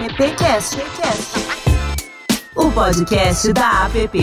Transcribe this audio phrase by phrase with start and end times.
[0.00, 0.78] AppCast,
[2.56, 4.18] o podcast da App.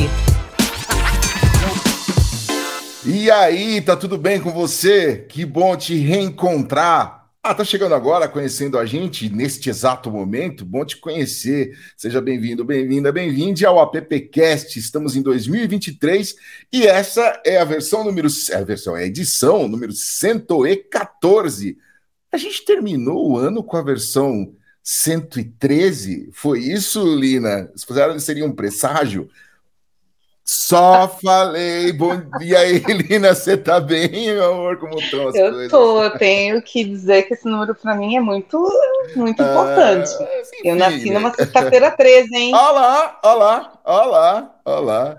[3.06, 5.18] E aí, tá tudo bem com você?
[5.30, 7.30] Que bom te reencontrar.
[7.44, 10.66] Ah, tá chegando agora conhecendo a gente neste exato momento?
[10.66, 11.78] Bom te conhecer.
[11.96, 14.80] Seja bem-vindo, bem-vinda, bem-vinde ao AppCast.
[14.80, 16.36] Estamos em 2023
[16.74, 18.28] e essa é a versão número.
[18.50, 21.78] É a versão, é a edição número 114.
[22.32, 24.56] A gente terminou o ano com a versão
[24.90, 26.30] 113.
[26.32, 27.70] Foi isso, Lina?
[27.76, 29.30] Se fizeram, seria um presságio?
[30.46, 34.78] Só falei, bom dia, Elina, você tá bem, meu amor?
[34.78, 35.70] Como estão as eu coisas?
[35.70, 38.66] tô, eu tenho que dizer que esse número para mim é muito,
[39.14, 40.08] muito ah, importante.
[40.08, 42.56] Sim, eu nasci numa sexta-feira 13, hein?
[42.56, 45.18] Olá, olá, olá, olá.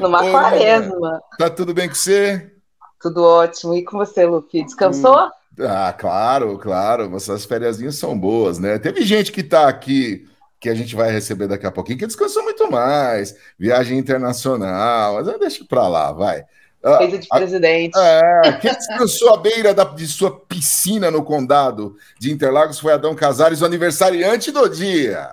[0.00, 1.20] Numa Ô, quaresma.
[1.38, 2.50] Tá tudo bem com você?
[2.98, 3.74] Tudo ótimo.
[3.74, 4.64] E com você, Lupe?
[4.64, 5.18] Descansou?
[5.18, 5.41] Hum.
[5.68, 7.14] Ah, claro, claro.
[7.16, 8.78] Essas férias são boas, né?
[8.78, 10.26] Teve gente que tá aqui
[10.62, 15.40] que a gente vai receber daqui a pouquinho, que descansou muito mais, viagem internacional, mas
[15.40, 16.44] deixa para lá, vai.
[16.80, 17.98] Coisa de presidente.
[17.98, 23.12] É, quem descansou à beira da, de sua piscina no condado de Interlagos foi Adão
[23.12, 25.30] Casares, o aniversariante do dia.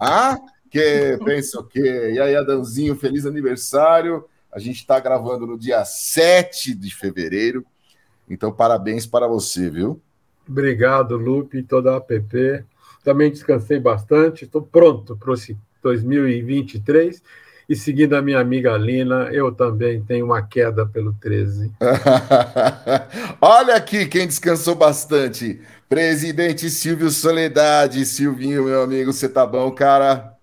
[0.00, 0.36] Ah,
[0.68, 2.12] que pensa o quê?
[2.14, 4.24] E aí, Adãozinho, feliz aniversário.
[4.52, 7.64] A gente está gravando no dia 7 de fevereiro,
[8.28, 10.00] então parabéns para você, viu?
[10.48, 12.64] Obrigado, Lupe, toda a app
[13.04, 17.22] também descansei bastante, estou pronto para esse 2023.
[17.68, 21.70] E seguindo a minha amiga Lina, eu também tenho uma queda pelo 13.
[23.40, 25.60] Olha aqui quem descansou bastante.
[25.88, 28.04] Presidente Silvio Soledade.
[28.04, 30.33] Silvinho, meu amigo, você tá bom, cara?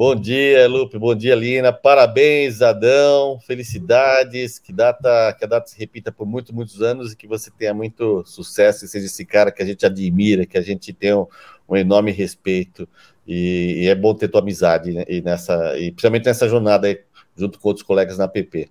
[0.00, 0.98] Bom dia, Lupe.
[0.98, 1.74] Bom dia, Lina.
[1.74, 3.38] Parabéns, Adão.
[3.46, 4.58] Felicidades.
[4.58, 7.74] Que, data, que a data se repita por muitos, muitos anos e que você tenha
[7.74, 11.26] muito sucesso e seja esse cara que a gente admira, que a gente tem um,
[11.68, 12.88] um enorme respeito
[13.28, 16.98] e, e, é bom ter tua amizade né, e nessa e principalmente nessa jornada aí,
[17.36, 18.70] junto com outros colegas na PP.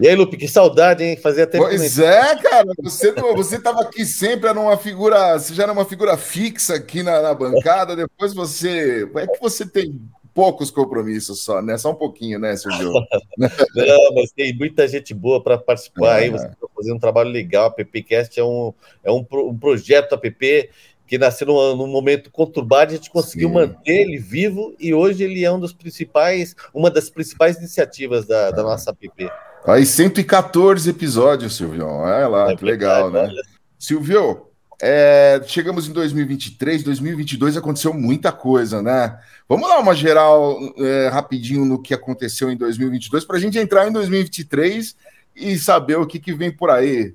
[0.00, 1.16] E aí, Lupe, que saudade, hein?
[1.16, 1.64] Fazia tempo.
[1.64, 2.68] Pois é, cara.
[2.84, 7.02] Você você estava aqui sempre, era uma figura, você já era uma figura fixa aqui
[7.02, 7.94] na, na bancada.
[7.94, 10.00] Depois você, é que você tem
[10.38, 11.76] poucos compromissos só, né?
[11.76, 12.92] Só um pouquinho, né, Silvio?
[13.36, 16.22] Não, mas tem muita gente boa para participar é.
[16.22, 16.30] aí.
[16.30, 17.66] Você está fazendo um trabalho legal.
[17.66, 18.72] A PPcast é um,
[19.02, 20.70] é um, um projeto APP
[21.08, 23.54] que nasceu num, num, momento conturbado, a gente conseguiu Sim.
[23.54, 28.52] manter ele vivo e hoje ele é um dos principais, uma das principais iniciativas da,
[28.52, 29.32] da nossa app.
[29.66, 31.84] Aí 114 episódios, Silvio.
[31.84, 33.28] Olha lá, é que legal, né?
[33.76, 34.47] Silvio,
[34.80, 39.18] é, chegamos em 2023, 2022 aconteceu muita coisa, né?
[39.48, 43.88] Vamos dar uma geral é, rapidinho no que aconteceu em 2022 para a gente entrar
[43.88, 44.96] em 2023
[45.34, 47.14] e saber o que, que vem por aí.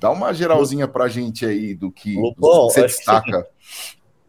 [0.00, 3.42] Dá uma geralzinha para a gente aí do que, Bom, do que você destaca.
[3.42, 3.48] Que,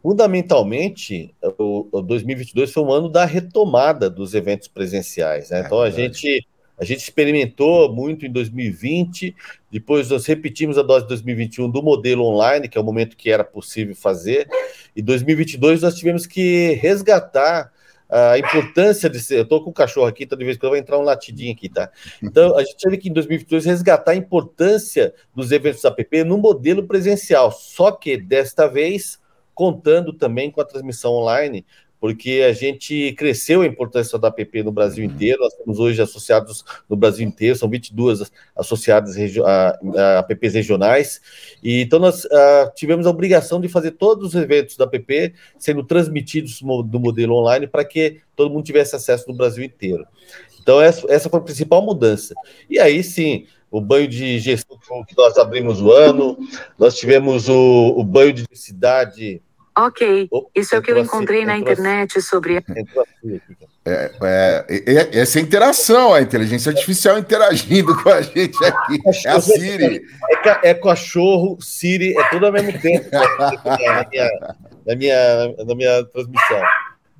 [0.02, 5.50] fundamentalmente, o, o 2022 foi um ano da retomada dos eventos presenciais.
[5.50, 5.60] Né?
[5.60, 6.46] É então, a gente,
[6.78, 9.34] a gente experimentou muito em 2020,
[9.70, 13.30] depois nós repetimos a dose de 2021 do modelo online, que é o momento que
[13.30, 14.48] era possível fazer,
[14.94, 17.72] e 2022 nós tivemos que resgatar
[18.08, 19.38] a importância de ser.
[19.38, 21.68] Eu estou com o cachorro aqui, toda vez que eu vou entrar um latidinho aqui,
[21.68, 21.90] tá?
[22.22, 26.86] Então, a gente teve que em 2022 resgatar a importância dos eventos app no modelo
[26.86, 29.18] presencial, só que desta vez
[29.54, 31.64] contando também com a transmissão online,
[32.00, 35.10] porque a gente cresceu a importância da app no Brasil uhum.
[35.10, 41.20] inteiro, nós temos hoje associados no Brasil inteiro, são 22 associados a, a apps regionais,
[41.62, 45.82] e então nós uh, tivemos a obrigação de fazer todos os eventos da app sendo
[45.82, 50.06] transmitidos do modelo online para que todo mundo tivesse acesso no Brasil inteiro.
[50.60, 52.34] Então essa, essa foi a principal mudança.
[52.68, 56.36] E aí sim, o banho de gestão que nós abrimos o ano,
[56.78, 59.42] nós tivemos o, o banho de cidade
[59.78, 62.64] Ok, isso é o que eu encontrei na internet sobre.
[63.84, 68.98] É, é, é, essa interação, a inteligência artificial interagindo com a gente aqui.
[69.26, 70.02] É a Siri.
[70.44, 74.30] É, é cachorro, Siri, é tudo ao mesmo tempo na minha,
[74.86, 76.62] na minha, na minha transmissão.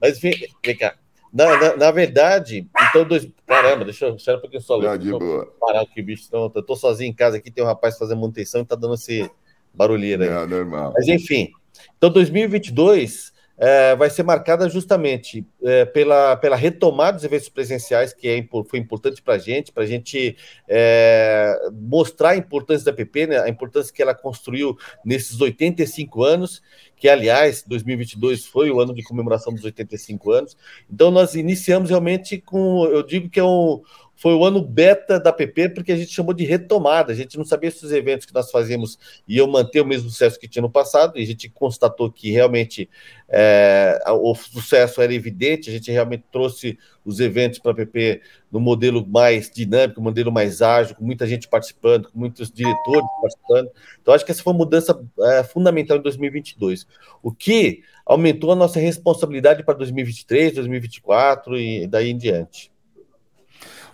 [0.00, 0.94] Mas vem, vem cá.
[1.32, 3.28] Na, na, na, verdade, então, dois.
[3.46, 4.14] Caramba, deixa eu.
[4.14, 4.78] Um pouquinho só.
[4.78, 5.46] Não, de boa.
[5.60, 6.28] Parar o que bicho.
[6.32, 8.94] Não, eu tô sozinho em casa aqui, tem um rapaz fazendo manutenção e tá dando
[8.94, 9.30] esse
[9.74, 10.30] barulheiro aí.
[10.30, 10.94] Não, normal.
[10.96, 11.50] Mas enfim.
[11.96, 18.28] Então, 2022 é, vai ser marcada justamente é, pela, pela retomada dos eventos presenciais, que
[18.28, 20.36] é, foi importante para a gente, para a gente
[20.68, 26.62] é, mostrar a importância da PP, né, a importância que ela construiu nesses 85 anos,
[26.96, 30.56] que, aliás, 2022 foi o ano de comemoração dos 85 anos.
[30.90, 33.82] Então, nós iniciamos realmente com, eu digo que é um,
[34.16, 37.12] foi o ano beta da PP, porque a gente chamou de retomada.
[37.12, 38.98] A gente não sabia se os eventos que nós fazíamos
[39.28, 42.88] iam manter o mesmo sucesso que tinha no passado, e a gente constatou que realmente
[43.28, 45.68] é, o sucesso era evidente.
[45.68, 50.62] A gente realmente trouxe os eventos para a PP no modelo mais dinâmico, modelo mais
[50.62, 53.70] ágil, com muita gente participando, com muitos diretores participando.
[54.00, 56.86] Então, acho que essa foi uma mudança é, fundamental em 2022.
[57.22, 62.74] O que aumentou a nossa responsabilidade para 2023, 2024 e daí em diante.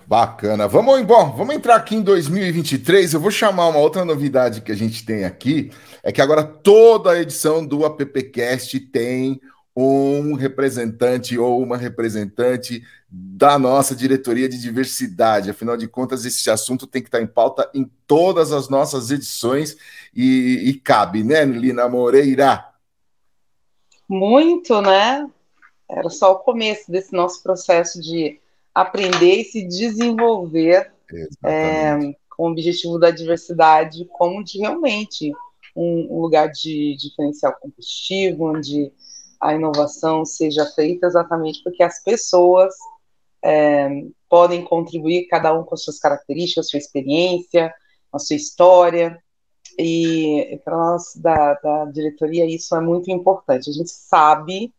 [0.07, 0.69] Bacana.
[0.69, 1.31] Vamos embora.
[1.31, 3.15] Vamos entrar aqui em 2023.
[3.15, 5.71] Eu vou chamar uma outra novidade que a gente tem aqui.
[6.03, 9.41] É que agora toda a edição do AppCast tem
[9.75, 15.51] um representante ou uma representante da nossa diretoria de diversidade.
[15.51, 19.77] Afinal de contas, esse assunto tem que estar em pauta em todas as nossas edições
[20.15, 22.67] e, e cabe, né, Lina Moreira?
[24.09, 25.27] Muito, né?
[25.89, 28.42] Era só o começo desse nosso processo de
[28.75, 30.93] aprender e se desenvolver
[31.45, 35.33] é, com o objetivo da diversidade como de realmente
[35.77, 38.93] um, lugar de diferencial competitivo, onde
[39.41, 42.75] a inovação seja feita exatamente porque as pessoas
[43.45, 43.89] é,
[44.29, 47.75] podem contribuir, cada um com suas características, sua experiência,
[48.13, 49.19] a sua história,
[49.79, 53.71] e para nós da, da diretoria isso é muito importante.
[53.71, 54.73] A gente sabe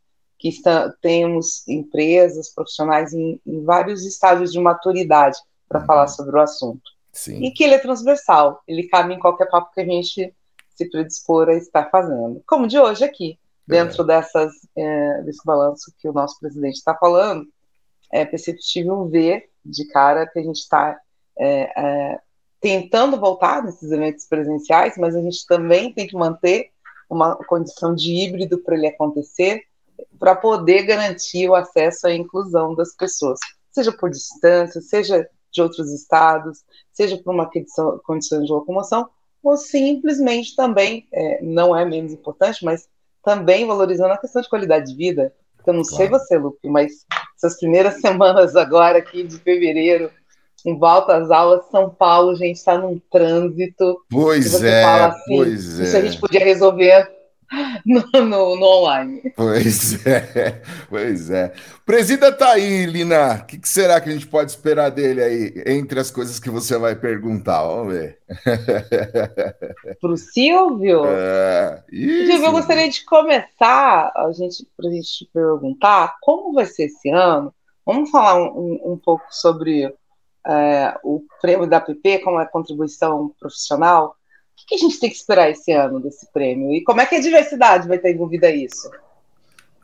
[0.44, 5.38] que está, temos empresas, profissionais em, em vários estágios de maturidade
[5.70, 5.86] para uhum.
[5.86, 6.82] falar sobre o assunto.
[7.14, 7.42] Sim.
[7.42, 10.36] E que ele é transversal, ele cabe em qualquer papo que a gente
[10.76, 12.44] se predispor a estar fazendo.
[12.46, 14.08] Como de hoje aqui, dentro é.
[14.08, 17.48] dessas, é, desse balanço que o nosso presidente está falando,
[18.12, 21.00] é perceptível ver de cara que a gente está
[21.40, 22.20] é, é,
[22.60, 26.70] tentando voltar nesses eventos presenciais, mas a gente também tem que manter
[27.10, 29.64] uma condição de híbrido para ele acontecer,
[30.20, 33.40] para poder garantir o acesso à inclusão das pessoas,
[33.72, 36.60] seja por distância, seja de outros estados,
[36.92, 37.50] seja por uma
[38.04, 39.10] condição, de locomoção,
[39.44, 42.88] ou simplesmente também, é, não é menos importante, mas
[43.24, 45.34] também valorizando a questão de qualidade de vida.
[45.66, 45.98] Eu não claro.
[45.98, 47.06] sei você, Lupe, mas
[47.38, 50.10] essas primeiras semanas agora aqui de fevereiro,
[50.66, 54.02] em volta às aulas, São Paulo, gente, está num trânsito.
[54.10, 55.84] Pois é, assim, pois é.
[55.84, 57.12] Isso a gente podia resolver
[57.86, 59.34] no, no, no, online.
[59.36, 61.54] Pois é, pois é.
[61.86, 63.42] Presida tá aí, Lina.
[63.42, 66.50] O que, que, será que a gente pode esperar dele aí, entre as coisas que
[66.50, 67.64] você vai perguntar?
[67.64, 68.20] Vamos ver.
[70.02, 71.04] Para o Silvio?
[71.06, 76.66] É, Silvio, eu gostaria de começar a gente, para a gente te perguntar como vai
[76.66, 77.54] ser esse ano.
[77.86, 79.94] Vamos falar um, um pouco sobre
[80.48, 84.16] é, o prêmio da APP, como é a contribuição profissional
[84.64, 86.74] o que a gente tem que esperar esse ano desse prêmio?
[86.74, 88.90] E como é que a diversidade vai estar envolvida nisso?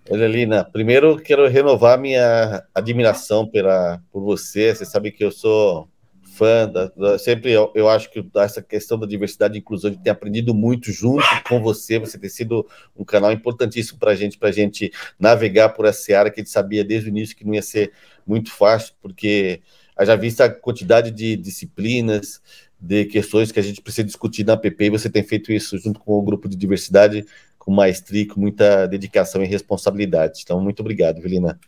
[0.09, 4.73] Olha, Lina, primeiro quero renovar minha admiração pela, por você.
[4.73, 5.87] Você sabe que eu sou
[6.23, 9.93] fã, da, da, sempre eu, eu, acho que essa questão da diversidade e inclusão, a
[9.93, 11.99] gente tem aprendido muito junto com você.
[11.99, 12.65] Você tem sido
[12.95, 16.43] um canal importantíssimo para a gente, para a gente navegar por essa área que a
[16.43, 17.91] gente sabia desde o início que não ia ser
[18.25, 19.61] muito fácil, porque
[20.01, 22.41] já vista a quantidade de disciplinas,
[22.79, 25.99] de questões que a gente precisa discutir na PP e você tem feito isso junto
[25.99, 27.25] com o grupo de diversidade
[27.57, 30.41] com maestria, com muita dedicação e responsabilidade.
[30.43, 31.59] Então, muito obrigado, Velina.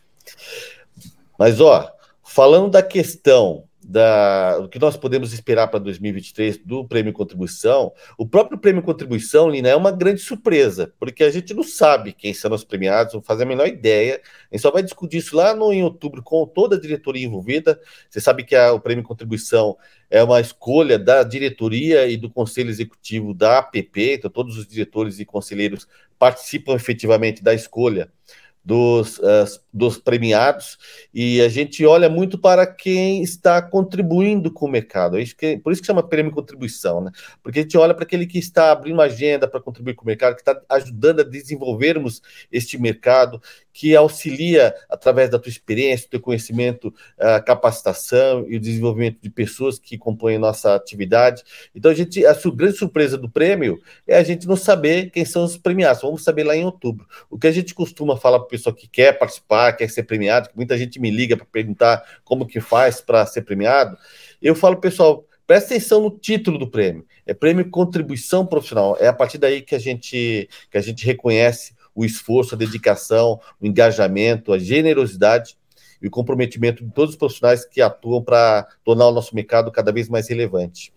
[1.38, 1.92] Mas, ó,
[2.24, 8.26] falando da questão da, do que nós podemos esperar para 2023 do Prêmio Contribuição, o
[8.26, 12.50] próprio Prêmio Contribuição, Lina, é uma grande surpresa, porque a gente não sabe quem são
[12.52, 15.70] os premiados, não faz a menor ideia, a gente só vai discutir isso lá no,
[15.72, 17.78] em outubro com toda a diretoria envolvida.
[18.08, 19.76] Você sabe que a, o Prêmio Contribuição
[20.08, 25.20] é uma escolha da diretoria e do Conselho Executivo da APP, então todos os diretores
[25.20, 25.86] e conselheiros
[26.18, 28.10] participam efetivamente da escolha
[28.64, 30.78] dos, uh, dos premiados
[31.12, 35.18] e a gente olha muito para quem está contribuindo com o mercado.
[35.18, 37.10] É por isso que chama prêmio contribuição, né?
[37.42, 40.06] Porque a gente olha para aquele que está abrindo uma agenda para contribuir com o
[40.06, 43.42] mercado, que está ajudando a desenvolvermos este mercado,
[43.72, 49.30] que auxilia através da tua experiência, do teu conhecimento, a capacitação e o desenvolvimento de
[49.30, 51.42] pessoas que compõem nossa atividade.
[51.74, 55.44] Então a gente, a grande surpresa do prêmio é a gente não saber quem são
[55.44, 56.02] os premiados.
[56.02, 57.06] Vamos saber lá em outubro.
[57.30, 60.48] O que a gente costuma falar para o pessoal que quer participar, quer ser premiado,
[60.48, 63.96] que muita gente me liga para perguntar como que faz para ser premiado.
[64.40, 67.06] Eu falo, pessoal, presta atenção no título do prêmio.
[67.26, 68.96] É prêmio contribuição profissional.
[69.00, 73.40] É a partir daí que a gente que a gente reconhece o esforço, a dedicação,
[73.60, 75.56] o engajamento, a generosidade
[76.00, 79.92] e o comprometimento de todos os profissionais que atuam para tornar o nosso mercado cada
[79.92, 80.92] vez mais relevante.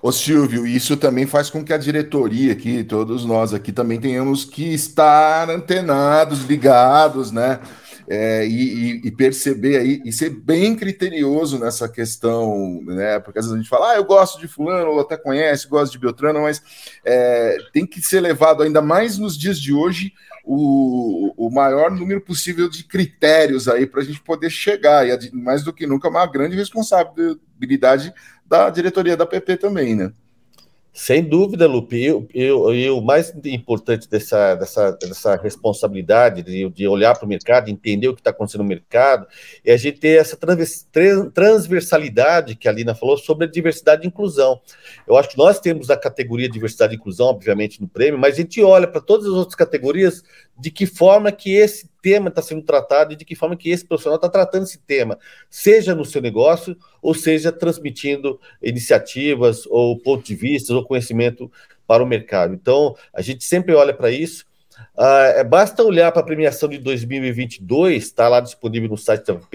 [0.00, 4.44] Ô Silvio, isso também faz com que a diretoria aqui, todos nós aqui também tenhamos
[4.44, 7.60] que estar antenados, ligados, né?
[8.10, 13.20] É, e, e, perceber aí e ser bem criterioso nessa questão, né?
[13.20, 15.92] Porque às vezes a gente fala, ah, eu gosto de fulano, ou até conhece, gosto
[15.92, 16.62] de Beltrano, mas
[17.04, 20.12] é, tem que ser levado ainda mais nos dias de hoje
[20.42, 25.06] o, o maior número possível de critérios aí para a gente poder chegar.
[25.06, 28.14] E mais do que nunca, uma grande responsabilidade
[28.46, 30.10] da diretoria da PP também, né?
[31.00, 32.28] Sem dúvida, Lupe.
[32.34, 32.50] E,
[32.90, 38.14] o mais importante dessa, dessa, dessa responsabilidade de, de olhar para o mercado, entender o
[38.14, 39.24] que está acontecendo no mercado,
[39.64, 40.36] é a gente ter essa
[41.32, 44.60] transversalidade que a Lina falou sobre a diversidade e inclusão.
[45.06, 48.38] Eu acho que nós temos a categoria diversidade e inclusão, obviamente, no prêmio, mas a
[48.38, 50.24] gente olha para todas as outras categorias
[50.58, 53.84] de que forma que esse tema está sendo tratado e de que forma que esse
[53.84, 55.18] profissional está tratando esse tema,
[55.50, 61.50] seja no seu negócio ou seja transmitindo iniciativas ou pontos de vista ou conhecimento
[61.86, 62.54] para o mercado.
[62.54, 64.46] Então, a gente sempre olha para isso.
[64.98, 69.48] Uh, basta olhar para a premiação de 2022, está lá disponível no site da UP,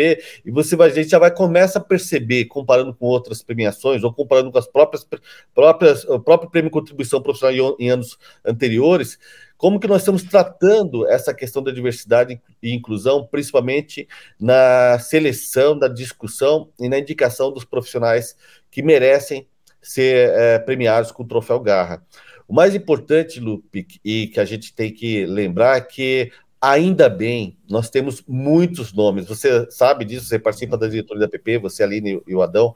[0.46, 4.14] e você vai, a gente já vai começa a perceber, comparando com outras premiações, ou
[4.14, 5.06] comparando com as próprias,
[5.54, 9.20] próprias o próprio prêmio contribuição profissional em, em anos anteriores,
[9.58, 14.08] como que nós estamos tratando essa questão da diversidade e inclusão, principalmente
[14.40, 18.36] na seleção, da discussão e na indicação dos profissionais
[18.70, 19.48] que merecem
[19.82, 22.02] ser é, premiados com o troféu Garra.
[22.48, 26.32] O mais importante, Lupe, e que a gente tem que lembrar é que
[26.62, 29.26] ainda bem, nós temos muitos nomes.
[29.28, 32.74] Você sabe disso, você participa da diretoria da PP, você, Aline e o Adão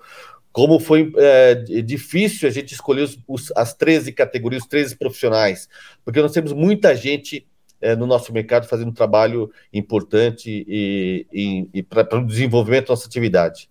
[0.57, 5.69] como foi é, difícil a gente escolher os, os, as 13 categorias, os 13 profissionais,
[6.03, 7.45] porque nós temos muita gente
[7.79, 12.93] é, no nosso mercado fazendo um trabalho importante e, e, e para o desenvolvimento da
[12.93, 13.69] nossa atividade.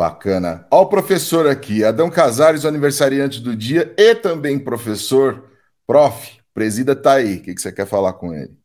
[0.00, 0.66] Bacana.
[0.70, 5.44] Olha o professor aqui, Adão Casares, aniversariante do dia e também professor.
[5.86, 7.36] Prof, presida tá aí.
[7.36, 8.56] O que, que você quer falar com ele?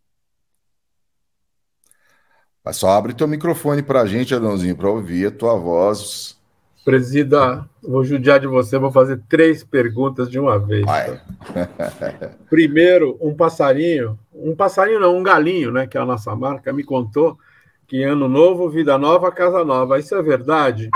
[2.63, 6.37] Mas só abre teu microfone para a gente, Adãozinho, para ouvir a tua voz.
[6.85, 10.85] Presida, vou judiar de você, vou fazer três perguntas de uma vez.
[10.85, 11.19] Tá?
[12.49, 16.85] Primeiro, um passarinho, um passarinho não, um galinho, né, que é a nossa marca, me
[16.85, 17.37] contou
[17.87, 19.99] que ano novo, vida nova, casa nova.
[19.99, 20.89] Isso é verdade?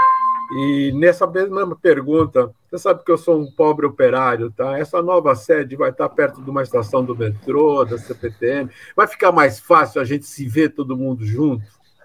[0.52, 4.80] E nessa mesma pergunta, você sabe que eu sou um pobre operário, tá?
[4.80, 8.70] Essa nova sede vai estar perto de uma estação do metrô, da CPTM.
[8.96, 11.64] Vai ficar mais fácil a gente se ver todo mundo junto?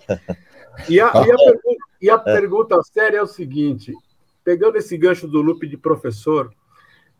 [0.89, 3.93] E a, e a, pergunta, e a pergunta séria é o seguinte:
[4.43, 6.53] pegando esse gancho do loop de professor,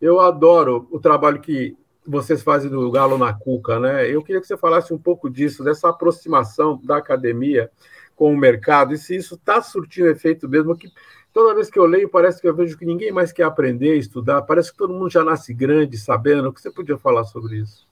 [0.01, 1.77] eu adoro o trabalho que
[2.07, 4.11] vocês fazem do Galo na Cuca, né?
[4.11, 7.71] Eu queria que você falasse um pouco disso, dessa aproximação da academia
[8.15, 10.89] com o mercado, e se isso está surtindo efeito mesmo, que
[11.33, 14.43] toda vez que eu leio parece que eu vejo que ninguém mais quer aprender, estudar,
[14.43, 16.49] parece que todo mundo já nasce grande, sabendo.
[16.49, 17.87] O que você podia falar sobre isso?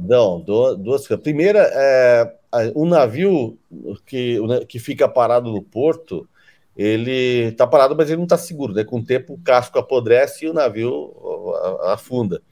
[0.00, 1.22] Não, duas coisas.
[1.22, 2.36] Primeira, é,
[2.74, 3.58] um navio
[4.04, 4.38] que,
[4.68, 6.28] que fica parado no porto,
[6.76, 8.84] ele está parado, mas ele não está seguro, né?
[8.84, 11.14] Com o tempo o casco apodrece e o navio
[11.84, 12.42] afunda.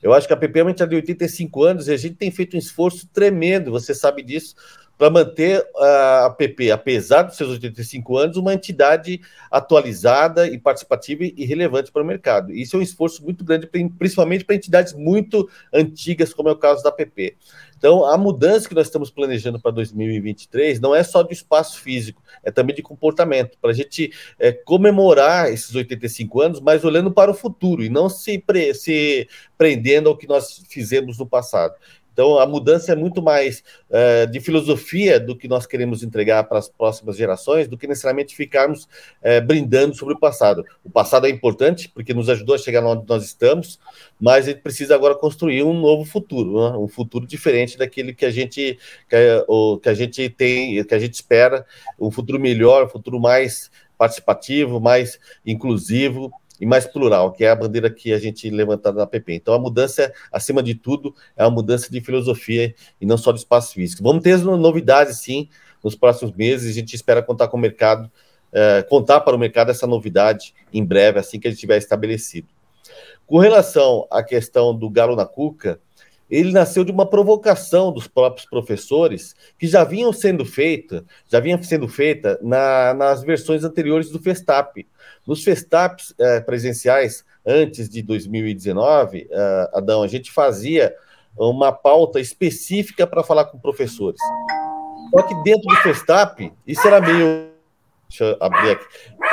[0.00, 2.54] Eu acho que a PP é entidade de 85 anos e a gente tem feito
[2.54, 4.54] um esforço tremendo, você sabe disso,
[5.02, 11.44] para manter a PP, apesar dos seus 85 anos, uma entidade atualizada e participativa e
[11.44, 12.52] relevante para o mercado.
[12.52, 13.68] Isso é um esforço muito grande,
[13.98, 17.36] principalmente para entidades muito antigas, como é o caso da PP.
[17.76, 22.22] Então, a mudança que nós estamos planejando para 2023 não é só de espaço físico,
[22.44, 27.28] é também de comportamento, para a gente é, comemorar esses 85 anos, mas olhando para
[27.28, 29.28] o futuro e não se, pre se
[29.58, 31.74] prendendo ao que nós fizemos no passado.
[32.12, 36.58] Então, a mudança é muito mais é, de filosofia do que nós queremos entregar para
[36.58, 38.88] as próximas gerações, do que necessariamente ficarmos
[39.22, 40.64] é, brindando sobre o passado.
[40.84, 43.78] O passado é importante, porque nos ajudou a chegar onde nós estamos,
[44.20, 46.76] mas a gente precisa agora construir um novo futuro, né?
[46.76, 48.78] um futuro diferente daquele que a gente
[49.08, 49.46] que,
[49.82, 51.64] que a gente tem, que a gente espera,
[51.98, 57.56] um futuro melhor, um futuro mais participativo, mais inclusivo, e mais plural, que é a
[57.56, 59.34] bandeira que a gente levantada na PP.
[59.34, 63.40] Então, a mudança, acima de tudo, é uma mudança de filosofia e não só de
[63.40, 64.00] espaço físico.
[64.00, 65.48] Vamos ter novidades, sim,
[65.82, 66.70] nos próximos meses.
[66.70, 68.08] A gente espera contar com o mercado,
[68.52, 72.46] é, contar para o mercado essa novidade em breve, assim que a gente tiver estabelecido.
[73.26, 75.80] Com relação à questão do Galo na Cuca,
[76.30, 81.60] ele nasceu de uma provocação dos próprios professores que já vinham sendo feita, já vinha
[81.62, 84.86] sendo feita na, nas versões anteriores do Festap.
[85.26, 90.94] Nos festaps é, presenciais antes de 2019, é, Adão, a gente fazia
[91.36, 94.20] uma pauta específica para falar com professores.
[95.10, 97.52] Só que dentro do Festap, isso era meio.
[98.08, 98.84] Deixa eu abrir aqui.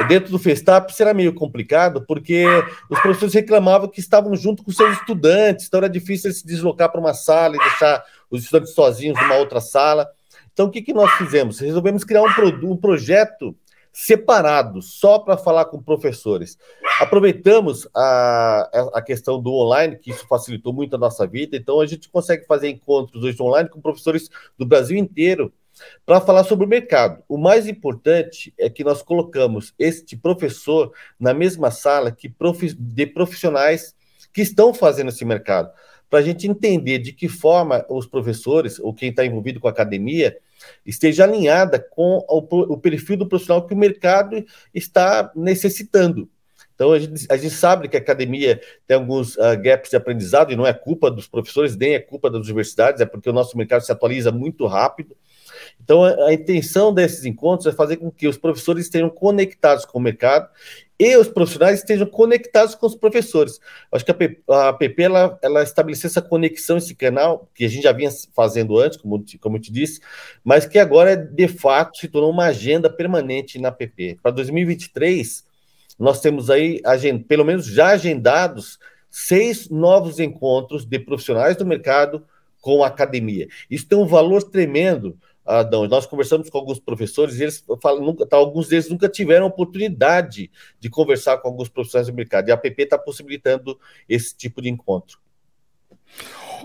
[0.07, 2.45] Dentro do Festap, era meio complicado, porque
[2.89, 7.01] os professores reclamavam que estavam junto com seus estudantes, então era difícil se deslocar para
[7.01, 10.07] uma sala e deixar os estudantes sozinhos numa outra sala.
[10.53, 11.59] Então, o que, que nós fizemos?
[11.59, 13.55] Resolvemos criar um, um projeto
[13.91, 16.57] separado, só para falar com professores.
[16.99, 21.85] Aproveitamos a, a questão do online, que isso facilitou muito a nossa vida, então a
[21.85, 25.51] gente consegue fazer encontros hoje online com professores do Brasil inteiro
[26.05, 27.23] para falar sobre o mercado.
[27.27, 32.33] O mais importante é que nós colocamos este professor na mesma sala que
[32.77, 33.95] de profissionais
[34.33, 35.71] que estão fazendo esse mercado,
[36.09, 39.71] para a gente entender de que forma os professores, ou quem está envolvido com a
[39.71, 40.37] academia,
[40.85, 46.29] esteja alinhada com o, perfil do profissional que o mercado está necessitando.
[46.73, 50.53] Então, a gente, a gente, sabe que a academia tem alguns uh, gaps de aprendizado,
[50.53, 53.57] e não é culpa dos professores, nem é culpa das universidades, é porque o nosso
[53.57, 55.15] mercado se atualiza muito rápido.
[55.83, 59.99] Então, a, a intenção desses encontros é fazer com que os professores estejam conectados com
[59.99, 60.49] o mercado
[60.99, 63.57] e os profissionais estejam conectados com os professores.
[63.89, 67.93] Acho que a PP ela, ela estabeleceu essa conexão, esse canal, que a gente já
[67.93, 70.01] vinha fazendo antes, como, como eu te disse,
[70.43, 74.19] mas que agora, de fato, se tornou uma agenda permanente na PP.
[74.21, 75.45] Para 2023,
[75.97, 76.81] nós temos aí,
[77.29, 78.77] pelo menos já agendados,
[79.09, 82.25] seis novos encontros de profissionais do mercado
[82.61, 83.47] com a academia.
[83.69, 85.17] Isso tem um valor tremendo
[85.57, 85.87] Adão.
[85.87, 90.51] Nós conversamos com alguns professores e eles falam, nunca, tá, alguns deles nunca tiveram oportunidade
[90.79, 92.49] de conversar com alguns profissionais do mercado.
[92.49, 95.19] E a APP está possibilitando esse tipo de encontro.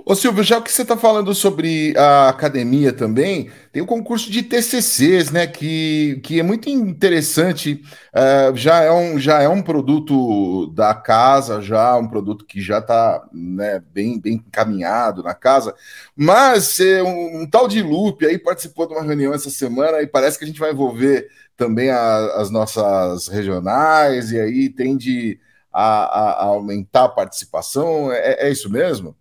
[0.05, 4.43] Ô Silvio, já que você está falando sobre a academia também, tem o concurso de
[4.43, 7.83] TCCs, né, que, que é muito interessante,
[8.15, 12.79] uh, já, é um, já é um produto da casa, já um produto que já
[12.79, 15.75] está né, bem, bem encaminhado na casa,
[16.17, 20.07] mas é, um, um, tal de Lupe aí participou de uma reunião essa semana e
[20.07, 25.39] parece que a gente vai envolver também a, as nossas regionais e aí tende
[25.73, 29.17] a, a, a aumentar a participação, é, é isso mesmo?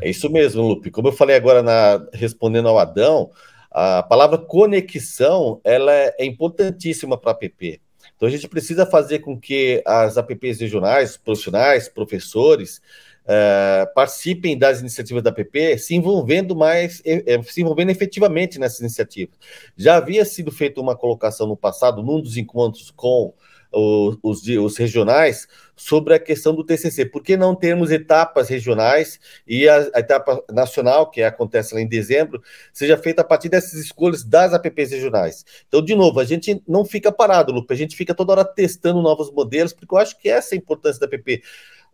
[0.00, 0.90] É isso mesmo, Lupe.
[0.90, 3.30] Como eu falei agora na, respondendo ao Adão,
[3.70, 7.80] a palavra conexão ela é, é importantíssima para a app.
[8.16, 12.80] Então a gente precisa fazer com que as apps regionais, profissionais, professores,
[13.26, 19.36] é, participem das iniciativas da app, se envolvendo mais, é, se envolvendo efetivamente nessas iniciativas.
[19.76, 23.32] Já havia sido feita uma colocação no passado, num dos encontros com
[23.72, 27.06] os, os, regionais, sobre a questão do TCC.
[27.06, 31.88] Por que não termos etapas regionais e a, a, etapa nacional, que acontece lá em
[31.88, 35.44] dezembro, seja feita a partir dessas escolhas das APPs regionais?
[35.68, 39.00] Então, de novo, a gente não fica parado, Lupe, a gente fica toda hora testando
[39.00, 41.42] novos modelos, porque eu acho que essa é a importância da APP.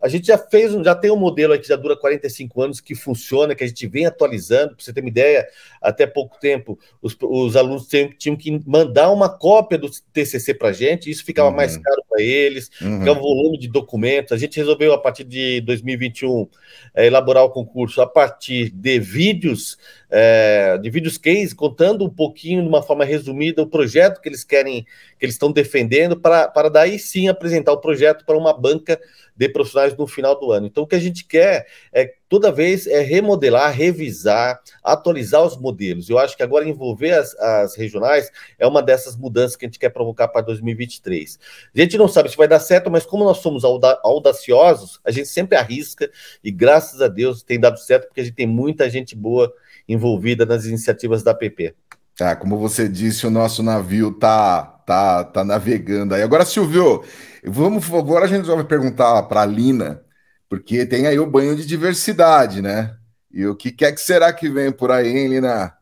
[0.01, 2.95] A gente já fez, já tem um modelo aí que já dura 45 anos, que
[2.95, 4.75] funciona, que a gente vem atualizando.
[4.75, 5.47] Para você ter uma ideia,
[5.81, 10.69] até pouco tempo, os, os alunos tinham, tinham, que mandar uma cópia do TCC para
[10.69, 11.57] a gente, isso ficava uhum.
[11.57, 13.01] mais caro para eles, uhum.
[13.01, 14.33] ficava um volume de documentos.
[14.33, 16.47] A gente resolveu, a partir de 2021,
[16.95, 19.79] é, elaborar o concurso a partir de vídeos,
[20.11, 24.45] é, de vídeos case, contando um pouquinho, de uma forma resumida, o projeto que eles
[24.45, 24.85] querem,
[25.19, 29.01] que eles estão defendendo, para, para daí sim apresentar o projeto para uma banca
[29.37, 30.67] de profissionais no final do ano.
[30.67, 36.09] Então, o que a gente quer é toda vez é remodelar, revisar, atualizar os modelos.
[36.09, 39.79] Eu acho que agora envolver as, as regionais é uma dessas mudanças que a gente
[39.79, 41.39] quer provocar para 2023.
[41.75, 45.29] A gente não sabe se vai dar certo, mas como nós somos audaciosos, a gente
[45.29, 46.11] sempre arrisca
[46.43, 49.53] e graças a Deus tem dado certo porque a gente tem muita gente boa
[49.89, 51.75] envolvida nas iniciativas da PP.
[52.17, 56.23] Tá, como você disse, o nosso navio tá tá tá navegando aí.
[56.23, 57.05] Agora, Silvio,
[57.49, 60.03] Vamos, agora a gente vai perguntar para a Lina,
[60.49, 62.97] porque tem aí o banho de diversidade, né?
[63.31, 65.73] E o que quer que será que vem por aí, hein, Lina?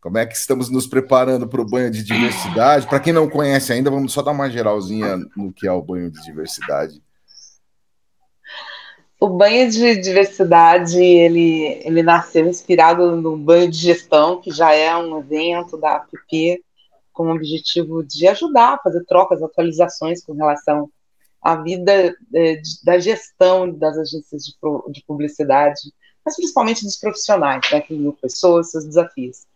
[0.00, 2.86] Como é que estamos nos preparando para o banho de diversidade?
[2.86, 6.08] Para quem não conhece ainda, vamos só dar uma geralzinha no que é o banho
[6.08, 7.02] de diversidade.
[9.18, 14.96] O banho de diversidade ele, ele nasceu inspirado no banho de gestão, que já é
[14.96, 16.62] um evento da APP,
[17.16, 20.90] com o objetivo de ajudar a fazer trocas, atualizações com relação
[21.40, 24.52] à vida é, da gestão das agências de,
[24.92, 25.80] de, publicidade,
[26.22, 29.46] mas principalmente dos profissionais, né, que viu pessoas, seus desafios.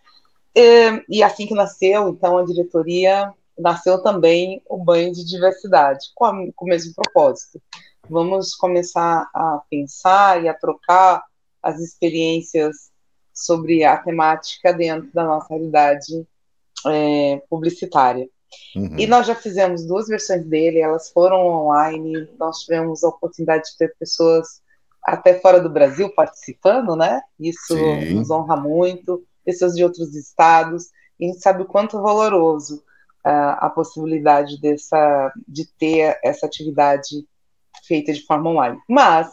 [0.55, 6.25] E, e, assim que nasceu, então, a diretoria nasceu também o banho de diversidade, com,
[6.25, 7.61] a, com o mesmo propósito.
[8.09, 11.23] Vamos começar a pensar e a trocar
[11.63, 12.91] as experiências
[13.35, 16.27] sobre a temática dentro da nossa realidade
[16.87, 18.29] é, publicitária.
[18.75, 18.99] Uhum.
[18.99, 23.77] E nós já fizemos duas versões dele, elas foram online, nós tivemos a oportunidade de
[23.79, 24.61] ter pessoas
[25.03, 27.21] até fora do Brasil participando, né?
[27.39, 28.15] Isso Sim.
[28.15, 30.87] nos honra muito, pessoas de outros estados,
[31.19, 32.83] e a gente sabe o quanto valoroso
[33.27, 37.27] uh, a possibilidade dessa, de ter essa atividade
[37.87, 38.79] feita de forma online.
[38.89, 39.31] Mas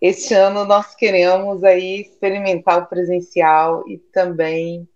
[0.00, 4.88] este ano nós queremos aí experimentar o presencial e também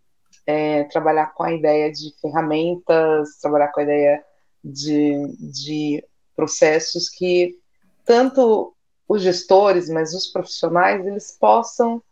[0.51, 4.25] é, trabalhar com a ideia de ferramentas, trabalhar com a ideia
[4.65, 7.57] de, de processos que
[8.05, 8.75] tanto
[9.09, 12.03] os gestores, mas os profissionais, eles possam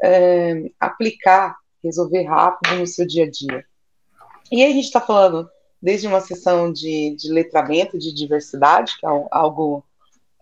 [0.00, 3.64] é, aplicar, resolver rápido no seu dia a dia.
[4.50, 5.50] E a gente está falando
[5.82, 9.84] desde uma sessão de, de letramento de diversidade, que é algo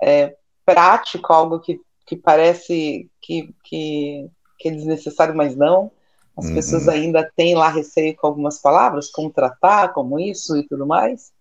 [0.03, 5.91] é, prático, algo que, que parece que, que, que é desnecessário, mas não.
[6.37, 6.55] As uhum.
[6.55, 11.33] pessoas ainda têm lá receio com algumas palavras, como tratar, como isso e tudo mais.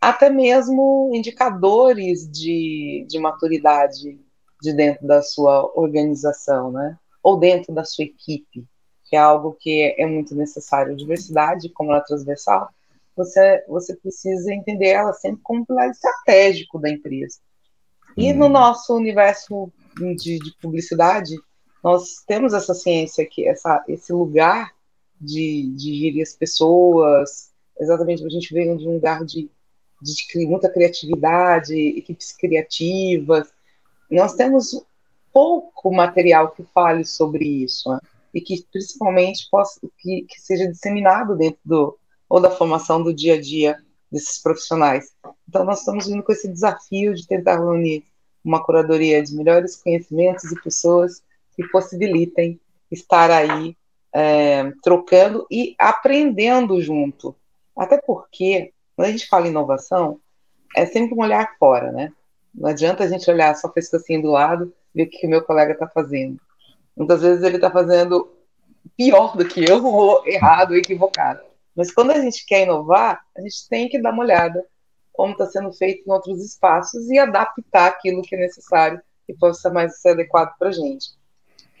[0.00, 4.18] Até mesmo indicadores de, de maturidade
[4.60, 6.98] de dentro da sua organização, né?
[7.22, 8.66] Ou dentro da sua equipe,
[9.04, 10.96] que é algo que é muito necessário.
[10.96, 12.68] Diversidade, como ela é transversal,
[13.16, 17.38] você, você precisa entender ela sempre como pilar estratégico da empresa.
[18.16, 18.52] E no uhum.
[18.52, 19.70] nosso universo
[20.16, 21.36] de, de publicidade,
[21.82, 24.72] nós temos essa ciência aqui, essa, esse lugar
[25.20, 29.50] de, de gerir as pessoas, exatamente a gente veio de um lugar de,
[30.02, 33.48] de muita criatividade, equipes criativas.
[34.10, 34.84] Nós temos
[35.32, 37.98] pouco material que fale sobre isso, né?
[38.34, 43.34] e que principalmente possa, que, que seja disseminado dentro do, ou da formação do dia
[43.34, 43.76] a dia
[44.10, 45.12] desses profissionais.
[45.48, 48.04] Então, nós estamos vindo com esse desafio de tentar reunir
[48.44, 51.22] uma curadoria de melhores conhecimentos e pessoas
[51.62, 53.76] que possibilitem estar aí
[54.14, 57.34] é, trocando e aprendendo junto.
[57.76, 60.18] Até porque, quando a gente fala em inovação,
[60.76, 62.12] é sempre um olhar fora, né?
[62.54, 65.42] Não adianta a gente olhar só esse assim do lado ver o que o meu
[65.42, 66.40] colega está fazendo.
[66.96, 68.32] Muitas vezes ele está fazendo
[68.96, 71.40] pior do que eu, ou errado, ou equivocado.
[71.76, 74.64] Mas quando a gente quer inovar, a gente tem que dar uma olhada
[75.12, 79.70] como está sendo feito em outros espaços e adaptar aquilo que é necessário e possa
[79.70, 81.19] mais ser adequado para a gente.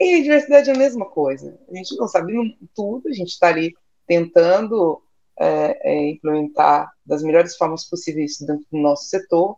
[0.00, 1.58] E a diversidade é a mesma coisa.
[1.70, 2.32] A gente não sabe
[2.74, 3.74] tudo, a gente está ali
[4.06, 5.02] tentando
[5.38, 9.56] é, é, implementar das melhores formas possíveis dentro do nosso setor,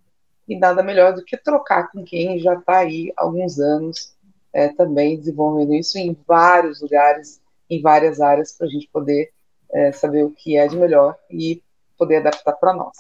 [0.49, 4.13] e nada melhor do que trocar com quem já está aí há alguns anos
[4.53, 9.31] é, também desenvolvendo isso em vários lugares, em várias áreas, para a gente poder
[9.73, 11.63] é, saber o que é de melhor e
[11.97, 12.97] poder adaptar para nós.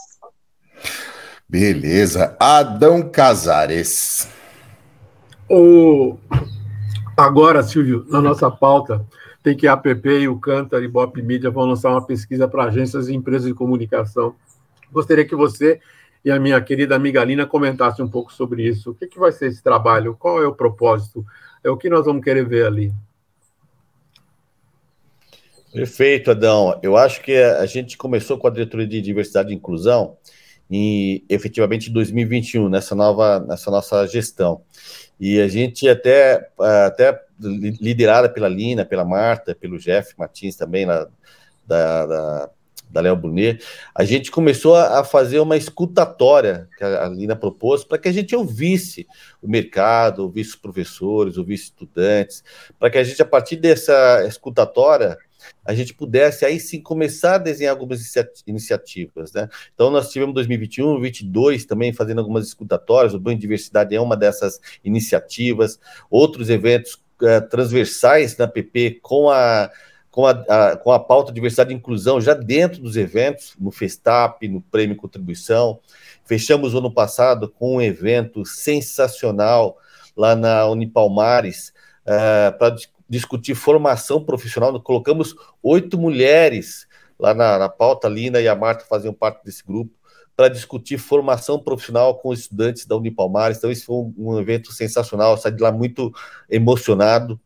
[1.49, 2.37] Beleza.
[2.39, 4.29] Adão Casares.
[5.51, 6.17] O
[7.23, 9.07] Agora, Silvio, na nossa pauta,
[9.45, 12.65] tem que a APP e o Cantar e Bop Media vão lançar uma pesquisa para
[12.65, 14.35] agências e empresas de comunicação.
[14.91, 15.81] Gostaria que você
[16.25, 18.91] e a minha querida amiga Lina comentassem um pouco sobre isso.
[18.91, 20.17] O que, que vai ser esse trabalho?
[20.19, 21.25] Qual é o propósito?
[21.63, 22.93] É o que nós vamos querer ver ali?
[25.73, 26.81] Perfeito, Adão.
[26.83, 30.17] Eu acho que a gente começou com a diretoria de diversidade e inclusão
[30.73, 34.63] em efetivamente em 2021, nessa nova, nessa nossa gestão.
[35.21, 41.07] E a gente até, até liderada pela Lina, pela Marta, pelo Jeff Martins também, na,
[41.67, 42.51] da, da,
[42.91, 43.63] da Léo Brunet,
[43.95, 48.35] a gente começou a fazer uma escutatória que a Lina propôs para que a gente
[48.35, 49.07] ouvisse
[49.43, 52.43] o mercado, ouvisse os professores, ouvisse estudantes,
[52.79, 55.19] para que a gente, a partir dessa escutatória,
[55.65, 58.01] a gente pudesse aí sim começar a desenhar algumas
[58.47, 59.49] iniciativas, né?
[59.75, 64.17] Então nós tivemos 2021, 2022 também fazendo algumas escutatórias, o Banho de Diversidade é uma
[64.17, 65.79] dessas iniciativas,
[66.11, 69.71] outros eventos uh, transversais na PP com a
[70.13, 74.47] com a, a, com a pauta diversidade e inclusão já dentro dos eventos, no Festap,
[74.47, 75.81] no Prêmio Contribuição.
[76.23, 79.79] Fechamos o ano passado com um evento sensacional
[80.15, 82.77] lá na Unipalmares, uh, para
[83.13, 84.81] discutir formação profissional.
[84.81, 86.87] Colocamos oito mulheres
[87.19, 89.93] lá na, na pauta, a Lina e a Marta faziam parte desse grupo,
[90.35, 93.59] para discutir formação profissional com estudantes da Unipalmares.
[93.59, 96.11] Então, esse foi um, um evento sensacional, saí de lá muito
[96.49, 97.39] emocionado.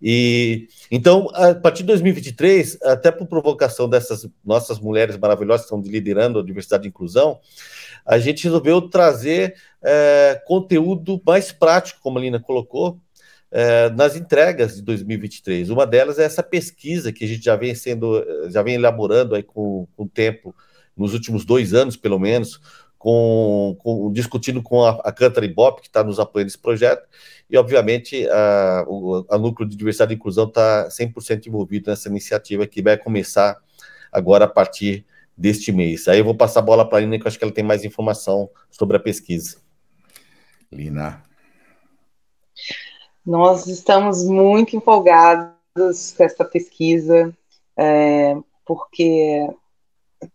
[0.00, 5.90] E então, a partir de 2023, até por provocação dessas nossas mulheres maravilhosas que estão
[5.90, 7.40] liderando a diversidade e inclusão,
[8.06, 12.98] a gente resolveu trazer é, conteúdo mais prático, como a Lina colocou,
[13.50, 15.70] é, nas entregas de 2023.
[15.70, 19.42] Uma delas é essa pesquisa que a gente já vem sendo, já vem elaborando aí
[19.42, 20.54] com, com o tempo,
[20.96, 22.60] nos últimos dois anos, pelo menos,
[22.98, 25.42] com, com, discutindo com a, a Cantar
[25.80, 27.08] que está nos apoiando nesse projeto,
[27.48, 32.66] e obviamente a, o a Núcleo de Diversidade e Inclusão está 100% envolvido nessa iniciativa
[32.66, 33.56] que vai começar
[34.12, 36.06] agora a partir deste mês.
[36.06, 37.64] Aí eu vou passar a bola para a Lina, que eu acho que ela tem
[37.64, 39.56] mais informação sobre a pesquisa.
[40.70, 41.22] Lina.
[43.24, 47.36] Nós estamos muito empolgados com essa pesquisa,
[47.76, 49.48] é, porque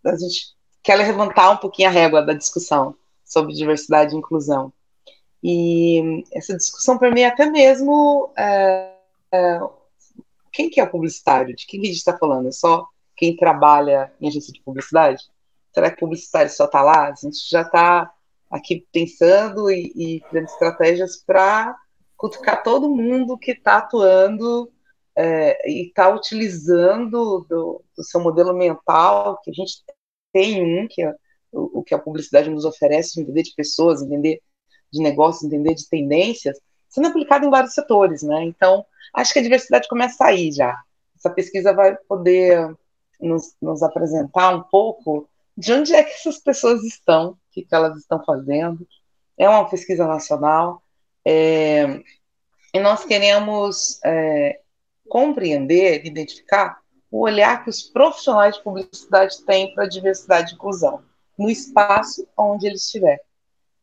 [0.05, 4.71] a gente quer levantar um pouquinho a régua da discussão sobre diversidade e inclusão.
[5.43, 8.93] E essa discussão, para mim, é até mesmo é,
[9.31, 9.59] é,
[10.51, 11.55] quem que é o publicitário?
[11.55, 12.47] De quem que a gente está falando?
[12.47, 15.23] É só quem trabalha em agência de publicidade?
[15.73, 17.09] Será que publicitário só está lá?
[17.09, 18.11] A gente já está
[18.49, 21.75] aqui pensando e, e criando estratégias para
[22.17, 24.71] cutucar todo mundo que está atuando
[25.17, 29.83] é, e está utilizando do, do, seu modelo mental, que a gente
[30.33, 31.13] tem um, que é
[31.51, 34.41] o, o que a publicidade nos oferece, entender de pessoas, entender
[34.91, 38.43] de negócios, entender de tendências, sendo aplicado em vários setores, né?
[38.43, 40.77] Então, acho que a diversidade começa aí já.
[41.17, 42.75] Essa pesquisa vai poder
[43.19, 47.73] nos, nos apresentar um pouco de onde é que essas pessoas estão, o que, que
[47.73, 48.85] elas estão fazendo.
[49.37, 50.81] É uma pesquisa nacional,
[51.25, 52.01] é,
[52.73, 54.59] e nós queremos é,
[55.07, 61.03] compreender, identificar o olhar que os profissionais de publicidade têm para a diversidade e inclusão
[61.37, 63.19] no espaço onde ele estiver.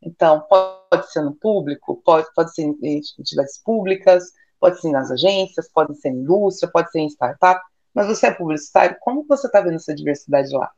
[0.02, 4.24] Então, pode ser no público, pode, pode ser em entidades públicas,
[4.58, 7.60] pode ser nas agências, pode ser em indústria, pode ser em startup,
[7.94, 10.70] mas você é publicitário, como você está vendo essa diversidade lá?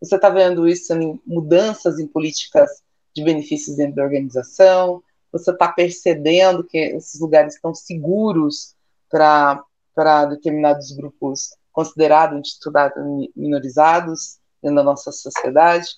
[0.00, 2.70] Você está vendo isso em mudanças em políticas
[3.14, 5.02] de benefícios dentro da organização?
[5.32, 8.76] Você está percebendo que esses lugares estão seguros
[9.10, 13.02] para determinados grupos considerados, intitulados
[13.34, 15.88] minorizados dentro da nossa sociedade.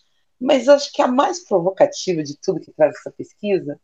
[0.41, 3.79] Mas acho que a mais provocativa de tudo que traz essa pesquisa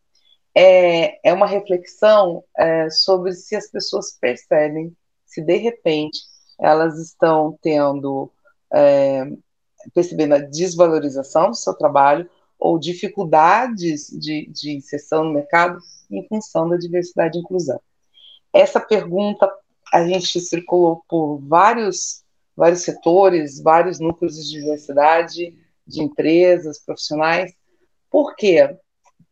[0.55, 6.19] é, é uma reflexão é, sobre se as pessoas percebem se de repente
[6.59, 8.31] elas estão tendo
[8.73, 9.25] é,
[9.95, 12.29] percebendo a desvalorização do seu trabalho
[12.61, 17.81] ou dificuldades de, de inserção no mercado em função da diversidade e inclusão.
[18.53, 19.51] Essa pergunta
[19.93, 22.23] a gente circulou por vários,
[22.57, 27.53] vários setores, vários núcleos de diversidade, de empresas, profissionais.
[28.11, 28.77] Por quê?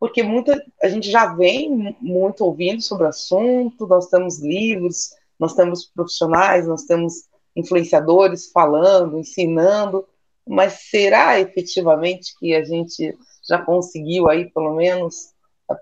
[0.00, 5.54] Porque muita, a gente já vem muito ouvindo sobre o assunto, nós temos livros, nós
[5.54, 10.06] temos profissionais, nós temos influenciadores falando, ensinando,
[10.48, 13.16] mas será efetivamente que a gente
[13.48, 15.34] já conseguiu aí, pelo menos,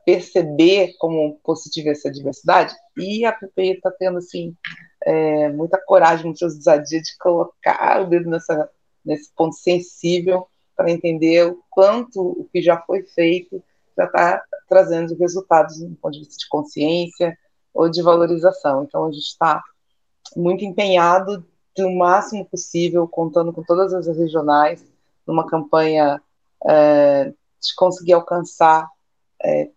[0.04, 2.74] perceber como positiva essa diversidade?
[2.96, 4.54] E a PPI está tendo, assim,
[5.04, 8.68] é, muita coragem, muita ousadia de colocar o dedo nessa,
[9.04, 13.62] nesse ponto sensível para entender o quanto o que já foi feito
[13.96, 17.38] já está trazendo resultados do ponto de vista de consciência
[17.72, 18.84] ou de valorização.
[18.84, 19.62] Então, a gente está
[20.36, 24.84] muito empenhado do máximo possível, contando com todas as regionais,
[25.26, 26.20] numa campanha
[26.66, 27.26] é,
[27.60, 28.88] de conseguir alcançar
[29.42, 29.70] é,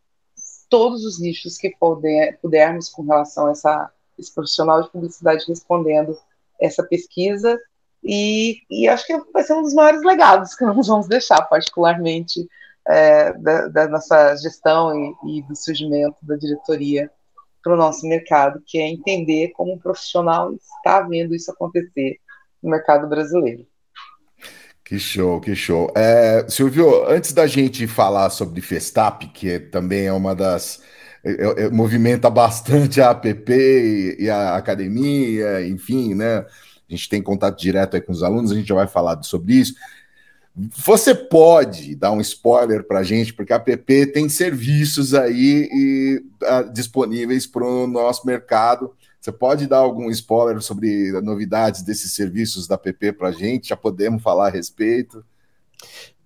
[0.69, 6.17] todos os nichos que puder, pudermos com relação a essa, esse profissional de publicidade respondendo
[6.59, 7.59] essa pesquisa.
[8.03, 12.47] E, e acho que vai ser um dos maiores legados que nós vamos deixar, particularmente
[12.88, 17.12] é, da, da, nossa gestão e, e do surgimento da diretoria
[17.63, 22.17] para o nosso mercado, que é entender como um profissional está vendo isso acontecer
[22.62, 23.65] no mercado brasileiro.
[24.84, 25.91] Que show, que show.
[25.95, 30.82] É, Silvio, antes da gente falar sobre Festap, que é, também é uma das.
[31.24, 36.38] É, é, movimenta bastante a APP e, e, a academia, enfim, né?
[36.38, 36.45] A
[36.89, 39.76] gente tem contato direto aí com os alunos, a gente já vai falar sobre isso.
[40.86, 46.24] Você pode dar um spoiler para a gente, porque a app tem serviços aí e,
[46.43, 48.93] uh, disponíveis para o nosso mercado.
[49.22, 53.69] Você pode dar algum spoiler sobre novidades desses serviços da app para a gente?
[53.69, 55.24] Já podemos falar a respeito?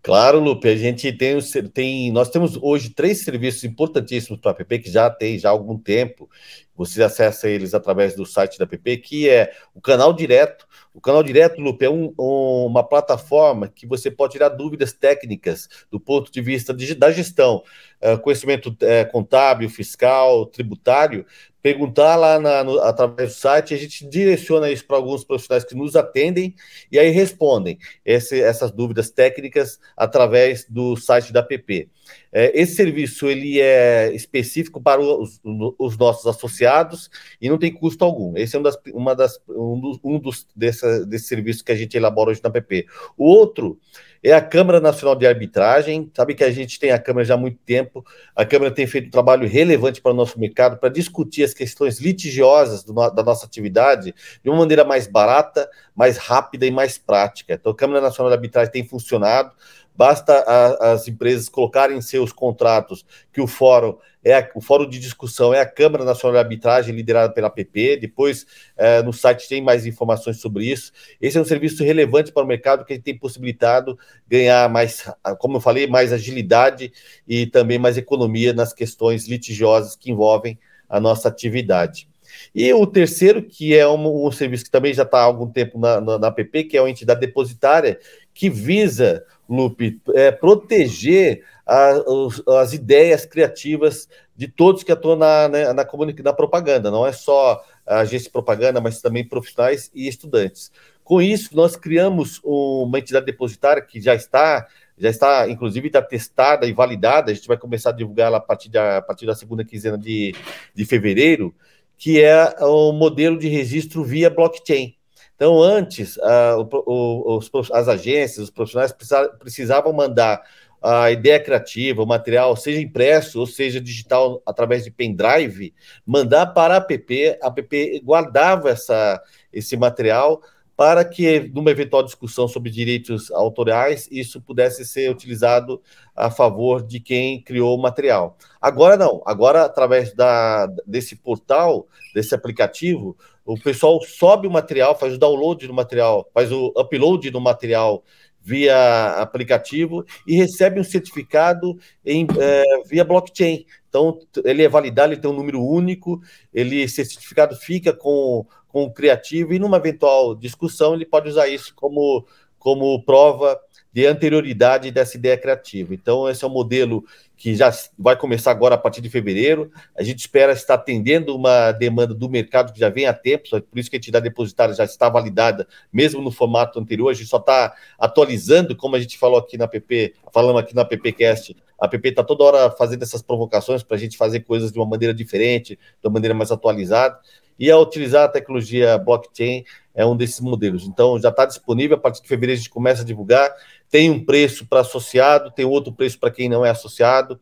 [0.01, 1.39] Claro, Lupe, a gente tem,
[1.73, 5.51] tem nós temos hoje três serviços importantíssimos para a app que já tem já há
[5.51, 6.29] algum tempo.
[6.75, 11.23] Você acessa eles através do site da app, que é o canal direto, o canal
[11.23, 16.31] direto, Lupe, é um, um, uma plataforma que você pode tirar dúvidas técnicas do ponto
[16.31, 17.63] de vista de, da gestão,
[18.01, 21.25] uh, conhecimento uh, contábil, fiscal, tributário,
[21.63, 25.73] perguntar lá na, no, através do site, a gente direciona isso para alguns profissionais que
[25.73, 26.53] nos atendem
[26.91, 31.89] e aí respondem esse, essas dúvidas técnicas através do site da PP.
[32.31, 35.39] É, esse serviço ele é específico para os,
[35.77, 38.35] os, nossos associados e não tem custo algum.
[38.35, 42.31] Esse é um, das, uma das, um dos, um dos desse que a gente elabora
[42.31, 42.87] hoje na PP.
[43.17, 43.79] O outro
[44.23, 46.09] é a Câmara Nacional de Arbitragem.
[46.15, 48.05] Sabe que a gente tem a Câmara já há muito tempo.
[48.33, 51.99] A Câmara tem feito um trabalho relevante para o nosso mercado, para discutir as questões
[51.99, 57.53] litigiosas do, da nossa atividade de uma maneira mais barata, mais rápida e mais prática.
[57.53, 59.51] Então, a Câmara Nacional de Arbitragem tem funcionado.
[59.95, 64.87] Basta a, as empresas colocarem em seus contratos que o fórum é a, o fórum
[64.87, 67.97] de discussão é a Câmara Nacional de Arbitragem, liderada pela PP.
[67.97, 68.45] Depois,
[68.77, 70.93] é, no site tem mais informações sobre isso.
[71.21, 75.05] Esse é um serviço relevante para o mercado que tem possibilitado ganhar mais,
[75.39, 76.91] como eu falei, mais agilidade
[77.27, 82.07] e também mais economia nas questões litigiosas que envolvem a nossa atividade.
[82.55, 85.77] E o terceiro, que é um, um serviço que também já está há algum tempo
[85.77, 87.99] na, na, na APP, que é a entidade depositária,
[88.33, 89.23] que visa,
[89.55, 95.85] Lupe, é, proteger a, os, as ideias criativas de todos que atuam na, né, na,
[96.23, 100.71] na propaganda, não é só a agência de propaganda, mas também profissionais e estudantes.
[101.03, 106.65] Com isso, nós criamos uma entidade depositária que já está, já está, inclusive, está testada
[106.65, 107.31] e validada.
[107.31, 109.97] A gente vai começar a divulgar ela a partir da, a partir da segunda quinzena
[109.97, 110.33] de,
[110.73, 111.53] de fevereiro,
[111.97, 114.95] que é o modelo de registro via blockchain.
[115.35, 118.93] Então, antes, o, os, as agências, os profissionais
[119.39, 120.41] precisavam mandar
[120.83, 125.73] a ideia criativa, o material, seja impresso ou seja digital através de pendrive,
[126.05, 130.41] mandar para a app, a app guardava essa, esse material
[130.75, 135.81] para que, numa eventual discussão sobre direitos autorais, isso pudesse ser utilizado
[136.15, 138.37] a favor de quem criou o material.
[138.59, 145.13] Agora não, agora através da, desse portal, desse aplicativo, o pessoal sobe o material, faz
[145.13, 148.03] o download do material, faz o upload do material
[148.43, 153.65] via aplicativo e recebe um certificado em, é, via blockchain.
[153.87, 156.21] Então, ele é validado, ele tem um número único,
[156.53, 161.47] ele, esse certificado fica com, com o criativo e, numa eventual discussão, ele pode usar
[161.47, 162.25] isso como,
[162.57, 163.61] como prova
[163.93, 165.93] de anterioridade dessa ideia criativa.
[165.93, 167.05] Então, esse é um modelo
[167.37, 169.71] que já vai começar agora a partir de fevereiro.
[169.95, 173.77] A gente espera estar atendendo uma demanda do mercado que já vem há tempo, por
[173.77, 177.09] isso que a entidade depositária já está validada, mesmo no formato anterior.
[177.09, 180.83] A gente só está atualizando, como a gente falou aqui na PP, falamos aqui na
[180.83, 184.79] PPcast, a PP está toda hora fazendo essas provocações para a gente fazer coisas de
[184.79, 187.19] uma maneira diferente, de uma maneira mais atualizada.
[187.59, 189.63] E a utilizar a tecnologia blockchain
[189.93, 190.85] é um desses modelos.
[190.85, 193.51] Então, já está disponível, a partir de fevereiro a gente começa a divulgar
[193.93, 197.39] tem um preço para associado, tem outro preço para quem não é associado,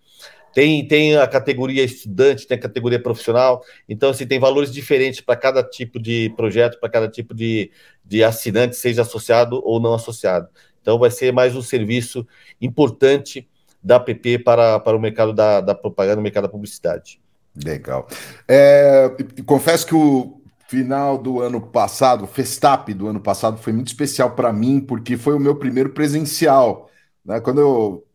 [0.53, 5.37] tem, tem a categoria estudante, tem a categoria profissional, então assim, tem valores diferentes para
[5.37, 7.71] cada tipo de projeto, para cada tipo de,
[8.03, 10.49] de assinante, seja associado ou não associado.
[10.81, 12.27] Então vai ser mais um serviço
[12.59, 13.47] importante
[13.81, 17.20] da app para, para o mercado da, da propaganda, o mercado da publicidade.
[17.55, 18.07] Legal.
[18.47, 19.09] É,
[19.45, 24.31] confesso que o, final do ano passado, o Festap do ano passado, foi muito especial
[24.31, 26.89] para mim, porque foi o meu primeiro presencial.
[27.25, 27.41] Né?
[27.41, 28.05] Quando eu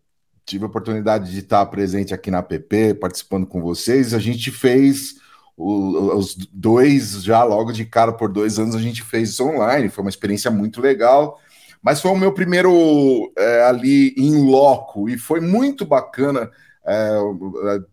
[0.46, 5.16] tive a oportunidade de estar presente aqui na app, participando com vocês, a gente fez
[5.54, 9.90] o, os dois, já logo de cara, por dois anos, a gente fez isso online.
[9.90, 11.38] Foi uma experiência muito legal.
[11.82, 16.50] Mas foi o meu primeiro é, ali em loco e foi muito bacana.
[16.86, 17.18] É,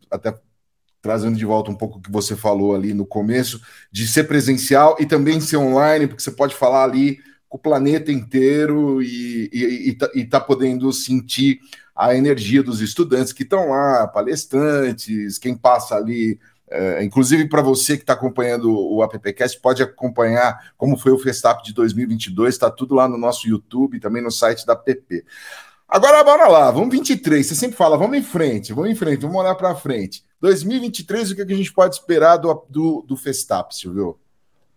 [0.10, 0.34] até
[1.04, 3.62] trazendo de volta um pouco o que você falou ali no começo,
[3.92, 8.10] de ser presencial e também ser online, porque você pode falar ali com o planeta
[8.10, 11.60] inteiro e, e, e, tá, podendo sentir
[11.94, 16.39] a energia dos estudantes que estão lá, palestrantes, quem passa ali.
[16.72, 21.62] É, inclusive para você que está acompanhando o AppCast, pode acompanhar como foi o Festap
[21.66, 25.26] de 2022, está tudo lá no nosso YouTube, também no site da PP.
[25.86, 27.46] Agora, bora lá, vamos 23.
[27.46, 30.24] Você sempre fala, vamos em frente, vamos em frente, vamos olhar para frente.
[30.43, 34.19] 2023, o que, a gente pode esperar do, do, do Festap, Silvio?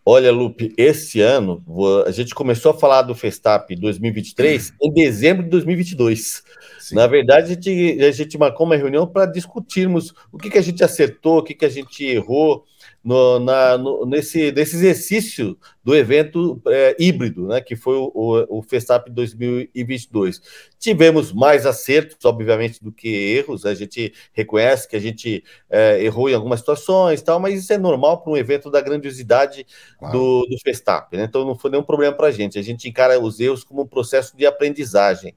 [0.04, 1.60] Olha, Lupe, esse ano
[2.06, 6.44] a gente começou a falar do Festap 2023 em dezembro de 2022.
[6.78, 6.94] Sim.
[6.94, 10.62] Na verdade, a gente, a gente marcou uma reunião para discutirmos o que, que a
[10.62, 12.64] gente acertou, o que, que a gente errou,
[13.06, 18.58] no, na, no, nesse, nesse exercício do evento é, híbrido, né, que foi o, o,
[18.58, 20.40] o Festap 2022.
[20.76, 26.28] Tivemos mais acertos, obviamente, do que erros, a gente reconhece que a gente é, errou
[26.28, 29.64] em algumas situações, tal, mas isso é normal para um evento da grandiosidade
[30.00, 30.18] claro.
[30.18, 31.26] do, do Festap, né?
[31.28, 33.86] então não foi nenhum problema para a gente, a gente encara os erros como um
[33.86, 35.32] processo de aprendizagem.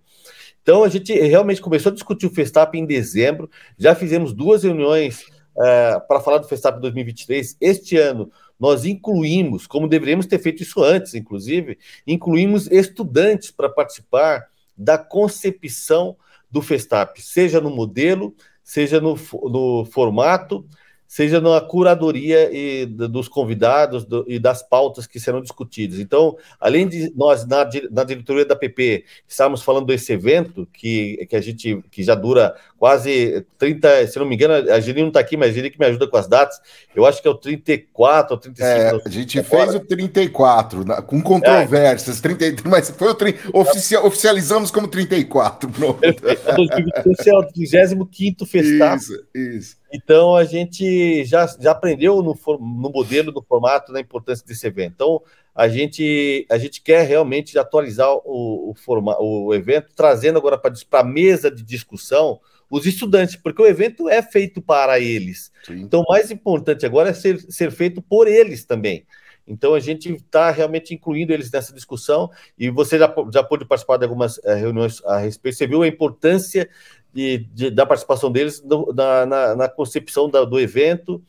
[0.64, 5.24] Então a gente realmente começou a discutir o Festap em dezembro, já fizemos duas reuniões
[5.58, 10.84] é, para falar do Festap 2023, este ano nós incluímos, como deveríamos ter feito isso
[10.84, 16.18] antes, inclusive, incluímos estudantes para participar da concepção
[16.52, 19.18] do Festap, seja no modelo, seja no,
[19.50, 20.66] no formato,
[21.10, 25.98] seja na curadoria e dos convidados do, e das pautas que serão discutidas.
[25.98, 31.36] Então, além de nós, na, na diretoria da PP, estamos falando desse evento, que, que
[31.36, 35.20] a gente que já dura quase 30, se não me engano, a Geni não está
[35.20, 36.60] aqui, mas a Geni que me ajuda com as datas,
[36.96, 38.66] eu acho que é o 34 ou 35.
[38.66, 42.22] É, a gente fez o 34, com controvérsias, é.
[42.22, 46.00] 33, mas foi o 30, oficial, oficializamos como 34, pronto.
[46.02, 48.98] Esse é o 35º Festap.
[48.98, 49.78] Isso, isso.
[49.92, 54.94] Então a gente já, já aprendeu no, no modelo, no formato, na importância desse evento.
[54.96, 55.22] Então
[55.54, 60.72] a gente, a gente quer realmente atualizar o, o, forma, o evento, trazendo agora para
[60.94, 62.40] a mesa de discussão
[62.70, 65.52] os estudantes, porque o evento é feito para eles.
[65.64, 65.82] Sim.
[65.82, 69.06] Então, o mais importante agora é ser, ser feito por eles também.
[69.48, 73.98] Então, a gente está realmente incluindo eles nessa discussão e você já, já pôde participar
[73.98, 75.58] de algumas uh, reuniões a respeito.
[75.58, 76.70] Você viu a importância
[77.12, 81.24] de, de da participação deles no, na, na, na, concepção da, do evento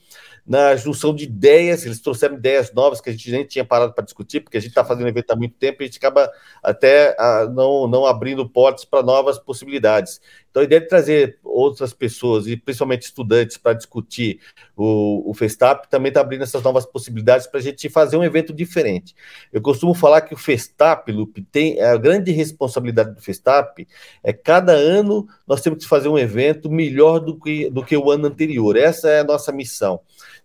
[0.46, 4.04] na junção de ideias, eles trouxeram ideias novas que a gente nem tinha parado para
[4.04, 6.30] discutir, porque a gente está fazendo evento há muito tempo e a gente acaba
[6.62, 10.20] até a, ah, não, não abrindo portas para novas possibilidades.
[10.50, 14.40] Então, a ideia de trazer outras pessoas, e principalmente estudantes, para discutir
[14.76, 18.52] o, o Festap também está abrindo essas novas possibilidades para a gente fazer um evento
[18.52, 19.14] diferente.
[19.52, 23.86] Eu costumo falar que o Festap, Lupe, tem a grande responsabilidade do Festap
[24.22, 28.10] é cada ano nós temos que fazer um evento melhor do que, do que o
[28.10, 28.76] ano anterior.
[28.76, 30.00] Essa é a nossa missão.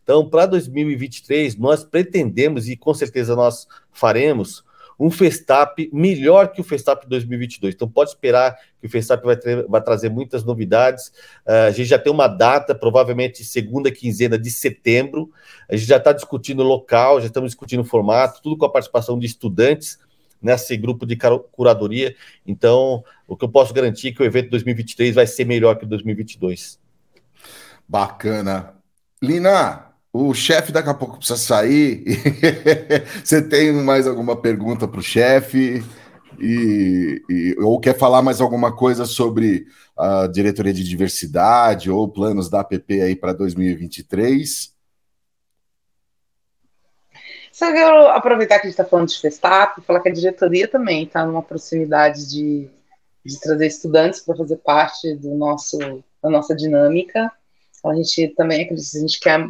[0.05, 4.63] Então, para 2023, nós pretendemos, e com certeza nós faremos,
[4.99, 7.73] um Festap melhor que o Festap 2022.
[7.73, 9.35] Então, pode esperar que o Festap vai,
[9.67, 11.07] vai trazer muitas novidades.
[11.43, 15.31] Uh, a gente já tem uma data, provavelmente segunda quinzena de setembro.
[15.67, 19.25] A gente já está discutindo local, já estamos discutindo formato, tudo com a participação de
[19.25, 19.97] estudantes
[20.39, 21.17] nesse grupo de
[21.51, 22.15] curadoria.
[22.45, 25.85] Então, o que eu posso garantir é que o evento 2023 vai ser melhor que
[25.85, 26.79] o 2022.
[27.89, 28.75] Bacana.
[29.21, 29.84] Lina,
[30.17, 32.05] o chefe daqui a pouco precisa sair.
[33.21, 35.83] Você tem mais alguma pergunta para o chefe?
[36.39, 39.65] E, e, ou quer falar mais alguma coisa sobre
[39.97, 44.73] a diretoria de diversidade ou planos da APP aí para 2023?
[47.51, 51.03] Só quero aproveitar que a gente está falando de Festap falar que a diretoria também
[51.03, 52.69] está numa proximidade de,
[53.25, 55.77] de trazer estudantes para fazer parte do nosso,
[56.23, 57.29] da nossa dinâmica.
[57.77, 59.45] Então, a gente também acredita, a gente quer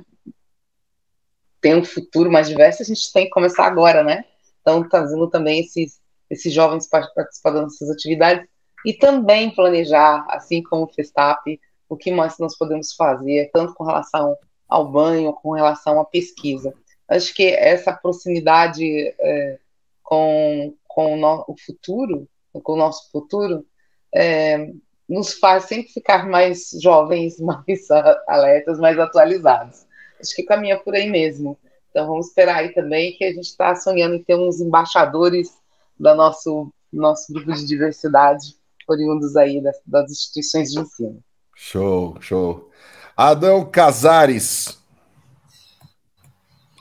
[1.66, 4.24] tem um futuro mais diverso, a gente tem que começar agora, né?
[4.62, 6.00] Então, trazendo também esses,
[6.30, 8.48] esses jovens das nossas atividades
[8.86, 11.60] e também planejar, assim como o Festap,
[11.90, 14.38] o que mais nós podemos fazer, tanto com relação
[14.70, 16.72] ao banho, com relação à pesquisa.
[17.08, 18.86] Acho que essa proximidade
[19.20, 19.58] é,
[20.04, 22.28] com, com o, no, o, futuro,
[22.62, 23.66] com o nosso futuro,
[24.14, 24.72] é,
[25.10, 27.90] nos faz sempre ficar mais jovens, mais
[28.28, 29.84] alertas, mais atualizados
[30.26, 31.58] acho que caminha por aí mesmo.
[31.90, 35.54] Então vamos esperar aí também que a gente está sonhando em ter uns embaixadores
[35.98, 38.56] do nosso, nosso grupo de diversidade,
[38.88, 41.24] oriundos aí das, das instituições de ensino.
[41.56, 42.70] Show, show.
[43.16, 44.78] Adão Casares.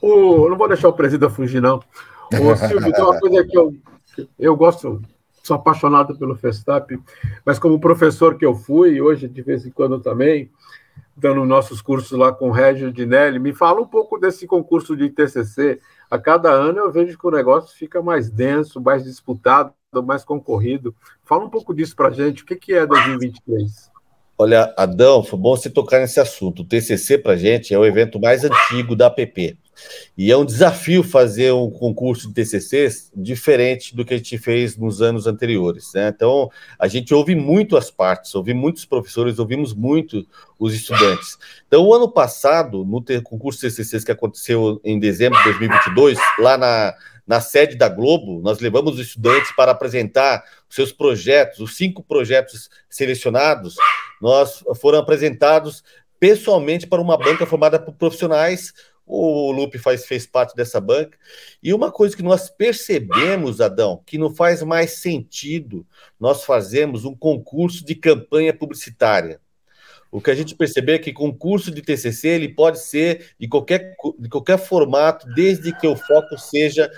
[0.03, 1.76] Oh, não vou deixar o presidente fugir, não.
[2.32, 3.74] Ô, Silvio, tem uma coisa que eu,
[4.38, 5.01] eu gosto,
[5.42, 6.99] sou apaixonado pelo Festap,
[7.45, 10.51] mas como professor que eu fui, hoje de vez em quando também,
[11.16, 13.38] dando nossos cursos lá com o Régio Dinelli.
[13.38, 15.80] Me fala um pouco desse concurso de TCC.
[16.10, 19.72] A cada ano eu vejo que o negócio fica mais denso, mais disputado,
[20.04, 20.94] mais concorrido.
[21.24, 22.42] Fala um pouco disso para gente.
[22.42, 23.90] O que, que é 2023?
[24.36, 26.62] Olha, Adão, foi bom você tocar nesse assunto.
[26.62, 29.56] O TCC para gente é o evento mais antigo da APP.
[30.16, 34.77] E é um desafio fazer um concurso de TCCs diferente do que a gente fez
[34.77, 35.93] nos anos anteriores.
[35.95, 36.09] Né?
[36.09, 40.27] Então, a gente ouve muito as partes, ouve muitos professores, ouvimos muito
[40.59, 41.37] os estudantes.
[41.66, 46.57] Então, o ano passado, no concurso de TCCs que aconteceu em dezembro de 2022, lá
[46.57, 46.95] na,
[47.27, 52.68] na sede da Globo, nós levamos os estudantes para apresentar seus projetos, os cinco projetos
[52.89, 53.77] selecionados,
[54.20, 55.83] nós foram apresentados
[56.18, 58.72] pessoalmente para uma banca formada por profissionais
[59.07, 61.18] o Lupe faz, fez parte dessa banca.
[61.62, 65.86] E uma coisa que nós percebemos, Adão, que não faz mais sentido
[66.18, 69.40] nós fazemos um concurso de campanha publicitária.
[70.14, 73.96] O que a gente percebeu é que concurso de TCC ele pode ser de qualquer,
[74.16, 76.88] de qualquer formato, desde que o foco seja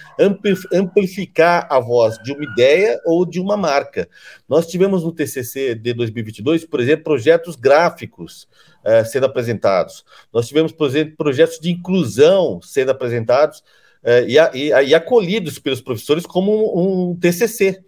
[0.70, 4.06] amplificar a voz de uma ideia ou de uma marca.
[4.46, 8.46] Nós tivemos no TCC de 2022, por exemplo, projetos gráficos
[8.84, 10.04] uh, sendo apresentados.
[10.30, 13.60] Nós tivemos, por exemplo, projetos de inclusão sendo apresentados
[14.04, 17.82] uh, e, e, e, acolhidos pelos professores como um, um TCC.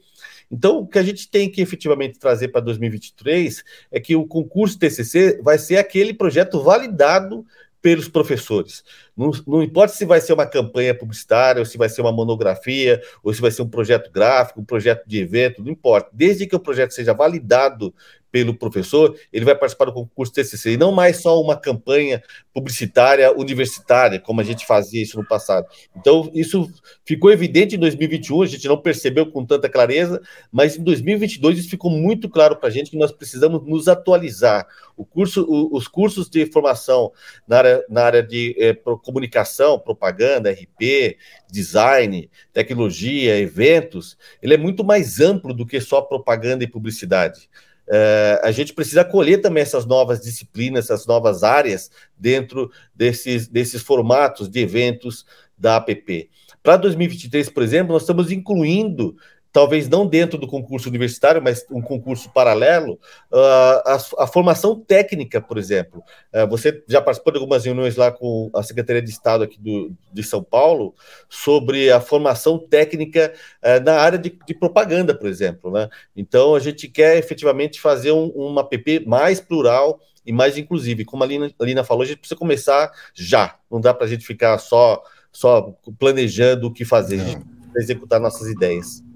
[0.51, 4.79] Então, o que a gente tem que efetivamente trazer para 2023 é que o concurso
[4.79, 7.45] TCC vai ser aquele projeto validado
[7.81, 8.83] pelos professores.
[9.17, 13.01] Não, não, importa se vai ser uma campanha publicitária, ou se vai ser uma monografia,
[13.23, 16.11] ou se vai ser um projeto gráfico, um projeto de evento, não importa.
[16.13, 17.95] Desde que o projeto seja validado
[18.31, 22.23] pelo professor, ele vai participar do concurso TCC, e não mais só uma campanha
[22.53, 25.67] publicitária universitária, como a gente fazia isso no passado.
[25.97, 26.71] Então, isso
[27.05, 30.21] ficou evidente em 2021, a gente não percebeu com tanta clareza,
[30.53, 34.67] mas em 2022 isso ficou muito claro para a gente que nós precisamos nos atualizar.
[34.97, 37.13] O curso, os cursos de formação
[37.47, 41.17] na área, na área de é, comunicação, propaganda, RP,
[41.51, 47.49] design, tecnologia, eventos, ele é muito mais amplo do que só propaganda e publicidade.
[47.91, 53.83] É, a gente precisa acolher também essas novas disciplinas, essas novas áreas dentro desses, desses
[53.83, 55.25] formatos de eventos
[55.57, 56.31] da APP.
[56.63, 59.17] Para 2023, por exemplo, nós estamos incluindo
[59.53, 62.95] talvez não dentro do concurso universitário, mas um concurso paralelo,
[63.33, 66.03] uh, a, a, formação técnica, por exemplo.
[66.33, 69.93] Uh, você já participou de algumas reuniões lá com a Secretaria de Estado aqui do,
[70.13, 70.95] de São Paulo
[71.29, 73.33] sobre a formação técnica
[73.63, 75.71] uh, na área de, de, propaganda, por exemplo.
[75.71, 75.89] Né?
[76.17, 81.05] Então, a gente quer efetivamente fazer um, uma app mais plural e mais inclusive.
[81.05, 83.57] Como a Lina, a Lina falou, a gente precisa começar já.
[83.71, 87.79] Não dá para a gente ficar só, só planejando o que fazer, a gente precisa
[87.79, 89.08] executar nossas ideias.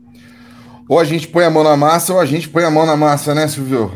[0.93, 2.95] Ou a gente põe a mão na massa, ou a gente põe a mão na
[2.95, 3.90] massa, né, Silvio?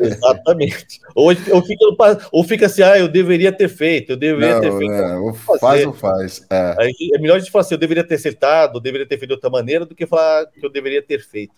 [0.00, 0.98] Exatamente.
[1.14, 1.84] Ou, ou, fica,
[2.32, 4.94] ou fica assim, ah, eu deveria ter feito, eu deveria não, ter feito.
[4.94, 6.46] É, ou faz ou faz.
[6.48, 6.76] É.
[7.14, 9.34] É melhor a gente falar assim, eu deveria ter acertado, eu deveria ter feito de
[9.34, 11.52] outra maneira, do que falar que eu deveria ter feito.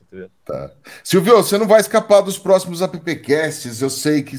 [0.45, 0.73] Tá.
[1.05, 3.83] Silvio, você não vai escapar dos próximos appcasts.
[3.83, 4.35] Eu sei que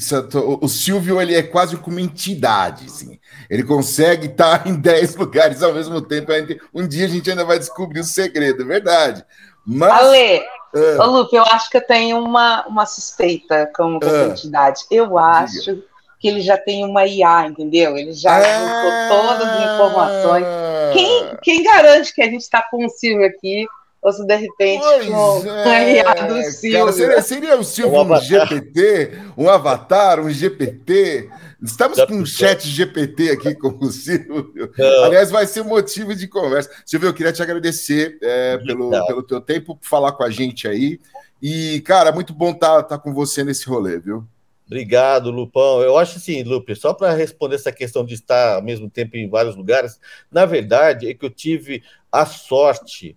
[0.60, 3.18] o Silvio ele é quase como entidade, assim.
[3.48, 6.32] Ele consegue estar em 10 lugares ao mesmo tempo.
[6.74, 9.24] Um dia a gente ainda vai descobrir o segredo, é verdade.
[9.66, 9.92] Mas...
[9.92, 10.44] Ale,
[10.74, 10.98] é.
[10.98, 14.24] Ô, Lupe, eu acho que eu tenho uma, uma suspeita com, com é.
[14.24, 14.84] entidade.
[14.90, 15.82] Eu acho Diga.
[16.18, 17.96] que ele já tem uma IA, entendeu?
[17.96, 19.08] Ele já ah.
[19.08, 20.46] todas as informações.
[20.92, 23.66] Quem, quem garante que a gente está com o Silvio aqui?
[24.04, 26.78] Ou se de repente pois com é, IA do Silvio?
[26.78, 31.30] Cara, seria, seria o Silvio um, um GPT, um avatar, um GPT?
[31.62, 34.70] Estamos com um chat GPT aqui com o Silvio.
[35.04, 36.70] Aliás, vai ser motivo de conversa.
[36.84, 40.68] Silvio, eu queria te agradecer é, pelo, pelo teu tempo, por falar com a gente
[40.68, 41.00] aí.
[41.40, 44.22] E, cara, muito bom estar tá, tá com você nesse rolê, viu?
[44.66, 45.80] Obrigado, Lupão.
[45.80, 49.30] Eu acho assim, Lupe, só para responder essa questão de estar ao mesmo tempo em
[49.30, 49.98] vários lugares,
[50.30, 51.82] na verdade é que eu tive
[52.12, 53.16] a sorte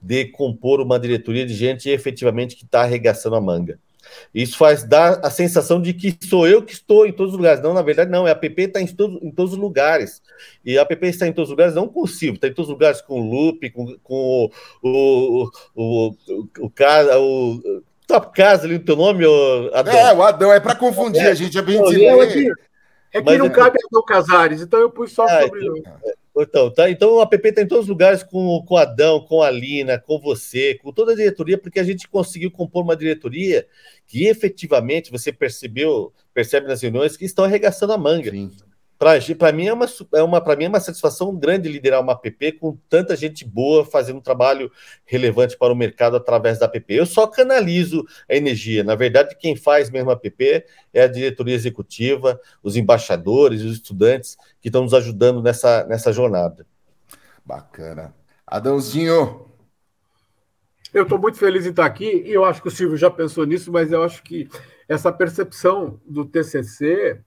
[0.00, 3.78] de compor uma diretoria de gente efetivamente que está arregaçando a manga.
[4.34, 7.62] Isso faz dar a sensação de que sou eu que estou em todos os lugares.
[7.62, 8.26] Não, na verdade, não.
[8.26, 10.22] É a PP está em, todo, em todos os lugares.
[10.64, 12.68] E a PP está em todos os lugares, não com o Silvio, está em todos
[12.68, 14.50] os lugares com o Lupe, com, com o,
[14.82, 19.94] o, o, o, o cara, o, Top Casa ali, o teu nome, o Adão.
[19.94, 22.52] É, o Adão, é para confundir é, a gente, é bem dizer.
[23.12, 25.82] É que não é cabe Adão Casares, então eu pus só o ah, sobrenome.
[26.40, 29.42] Então, tá, então o app está em todos os lugares com, com o Adão, com
[29.42, 33.66] a Lina, com você, com toda a diretoria, porque a gente conseguiu compor uma diretoria
[34.06, 38.30] que efetivamente você percebeu, percebe nas reuniões que estão arregaçando a manga.
[38.98, 42.52] Para mim é uma, é uma para mim é uma satisfação grande liderar uma app
[42.52, 44.72] com tanta gente boa fazendo um trabalho
[45.04, 46.92] relevante para o mercado através da app.
[46.92, 48.82] Eu só canalizo a energia.
[48.82, 54.36] Na verdade, quem faz mesmo a app é a diretoria executiva, os embaixadores, os estudantes
[54.60, 56.66] que estão nos ajudando nessa, nessa jornada.
[57.46, 58.12] Bacana.
[58.44, 59.46] Adãozinho.
[60.92, 63.44] Eu estou muito feliz em estar aqui e eu acho que o Silvio já pensou
[63.44, 64.48] nisso, mas eu acho que
[64.88, 67.20] essa percepção do TCC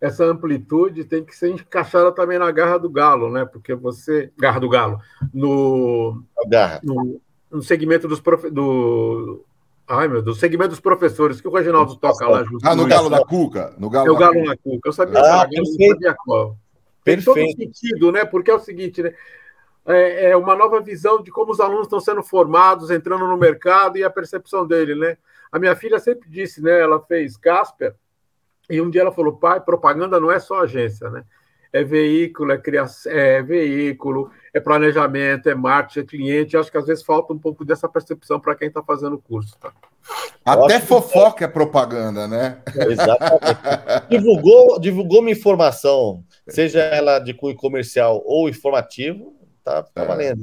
[0.00, 3.44] essa amplitude tem que ser encaixada também na garra do galo, né?
[3.44, 4.32] Porque você.
[4.38, 5.00] Garra do galo.
[5.34, 6.80] No, garra.
[6.82, 7.20] no,
[7.50, 9.44] no segmento dos profe, do.
[9.86, 12.66] Ai, meu Deus, segmento dos professores, que o Reginaldo toca lá junto.
[12.66, 13.74] Ah, no Galo da Cuca.
[13.78, 14.88] No Galo é o Galo da Cuca.
[14.88, 16.58] Eu sabia, ah, eu sabia qual.
[17.02, 18.22] Tem todo sentido, né?
[18.26, 19.14] Porque é o seguinte, né?
[19.86, 23.96] É, é uma nova visão de como os alunos estão sendo formados, entrando no mercado
[23.96, 25.16] e a percepção dele, né?
[25.50, 26.78] A minha filha sempre disse, né?
[26.78, 27.94] Ela fez Casper,
[28.68, 31.24] e um dia ela falou: pai, propaganda não é só agência, né?
[31.70, 36.56] É veículo, é criação, é veículo, é planejamento, é marketing, é cliente.
[36.56, 39.54] Acho que às vezes falta um pouco dessa percepção para quem está fazendo o curso.
[39.58, 39.70] Tá?
[40.44, 42.62] Até fofoca é propaganda, né?
[42.74, 44.08] Exatamente.
[44.08, 50.06] divulgou, divulgou uma informação, seja ela de cunho comercial ou informativo, tá, tá é.
[50.06, 50.40] valendo.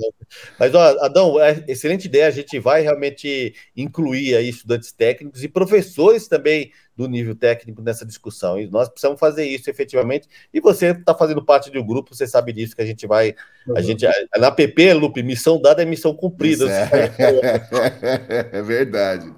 [0.59, 2.27] Mas, ó, Adão, é excelente ideia.
[2.27, 8.05] A gente vai realmente incluir aí estudantes técnicos e professores também do nível técnico nessa
[8.05, 8.59] discussão.
[8.59, 10.27] E nós precisamos fazer isso efetivamente.
[10.53, 13.35] E você está fazendo parte de um grupo, você sabe disso, que a gente vai.
[13.75, 14.05] A gente,
[14.37, 16.65] na PP, Lupe, missão dada é missão cumprida.
[16.69, 18.49] É.
[18.57, 19.31] é verdade.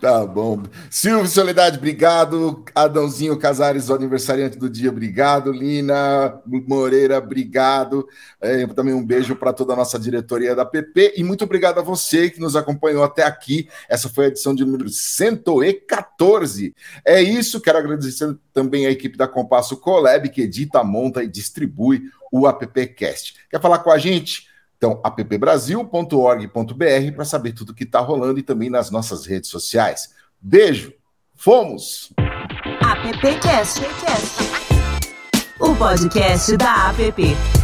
[0.00, 0.62] Tá bom.
[0.90, 2.64] Silvio Soledade, obrigado.
[2.74, 5.52] Adãozinho Casares, aniversariante do dia, obrigado.
[5.52, 8.06] Lina Moreira, obrigado.
[8.40, 11.14] É, também um beijo para toda a nossa diretoria da PP.
[11.16, 13.68] E muito obrigado a você que nos acompanhou até aqui.
[13.88, 16.74] Essa foi a edição de número 114.
[17.06, 22.04] É isso, quero agradecer também a equipe da Compasso Colab, que edita, monta e distribui
[22.32, 23.34] o AppCast.
[23.50, 24.48] Quer falar com a gente?
[24.76, 30.14] Então, appbrasil.org.br para saber tudo que está rolando e também nas nossas redes sociais.
[30.40, 30.92] Beijo,
[31.34, 32.10] fomos!
[32.80, 33.82] AppCast,
[35.60, 37.63] o podcast da App.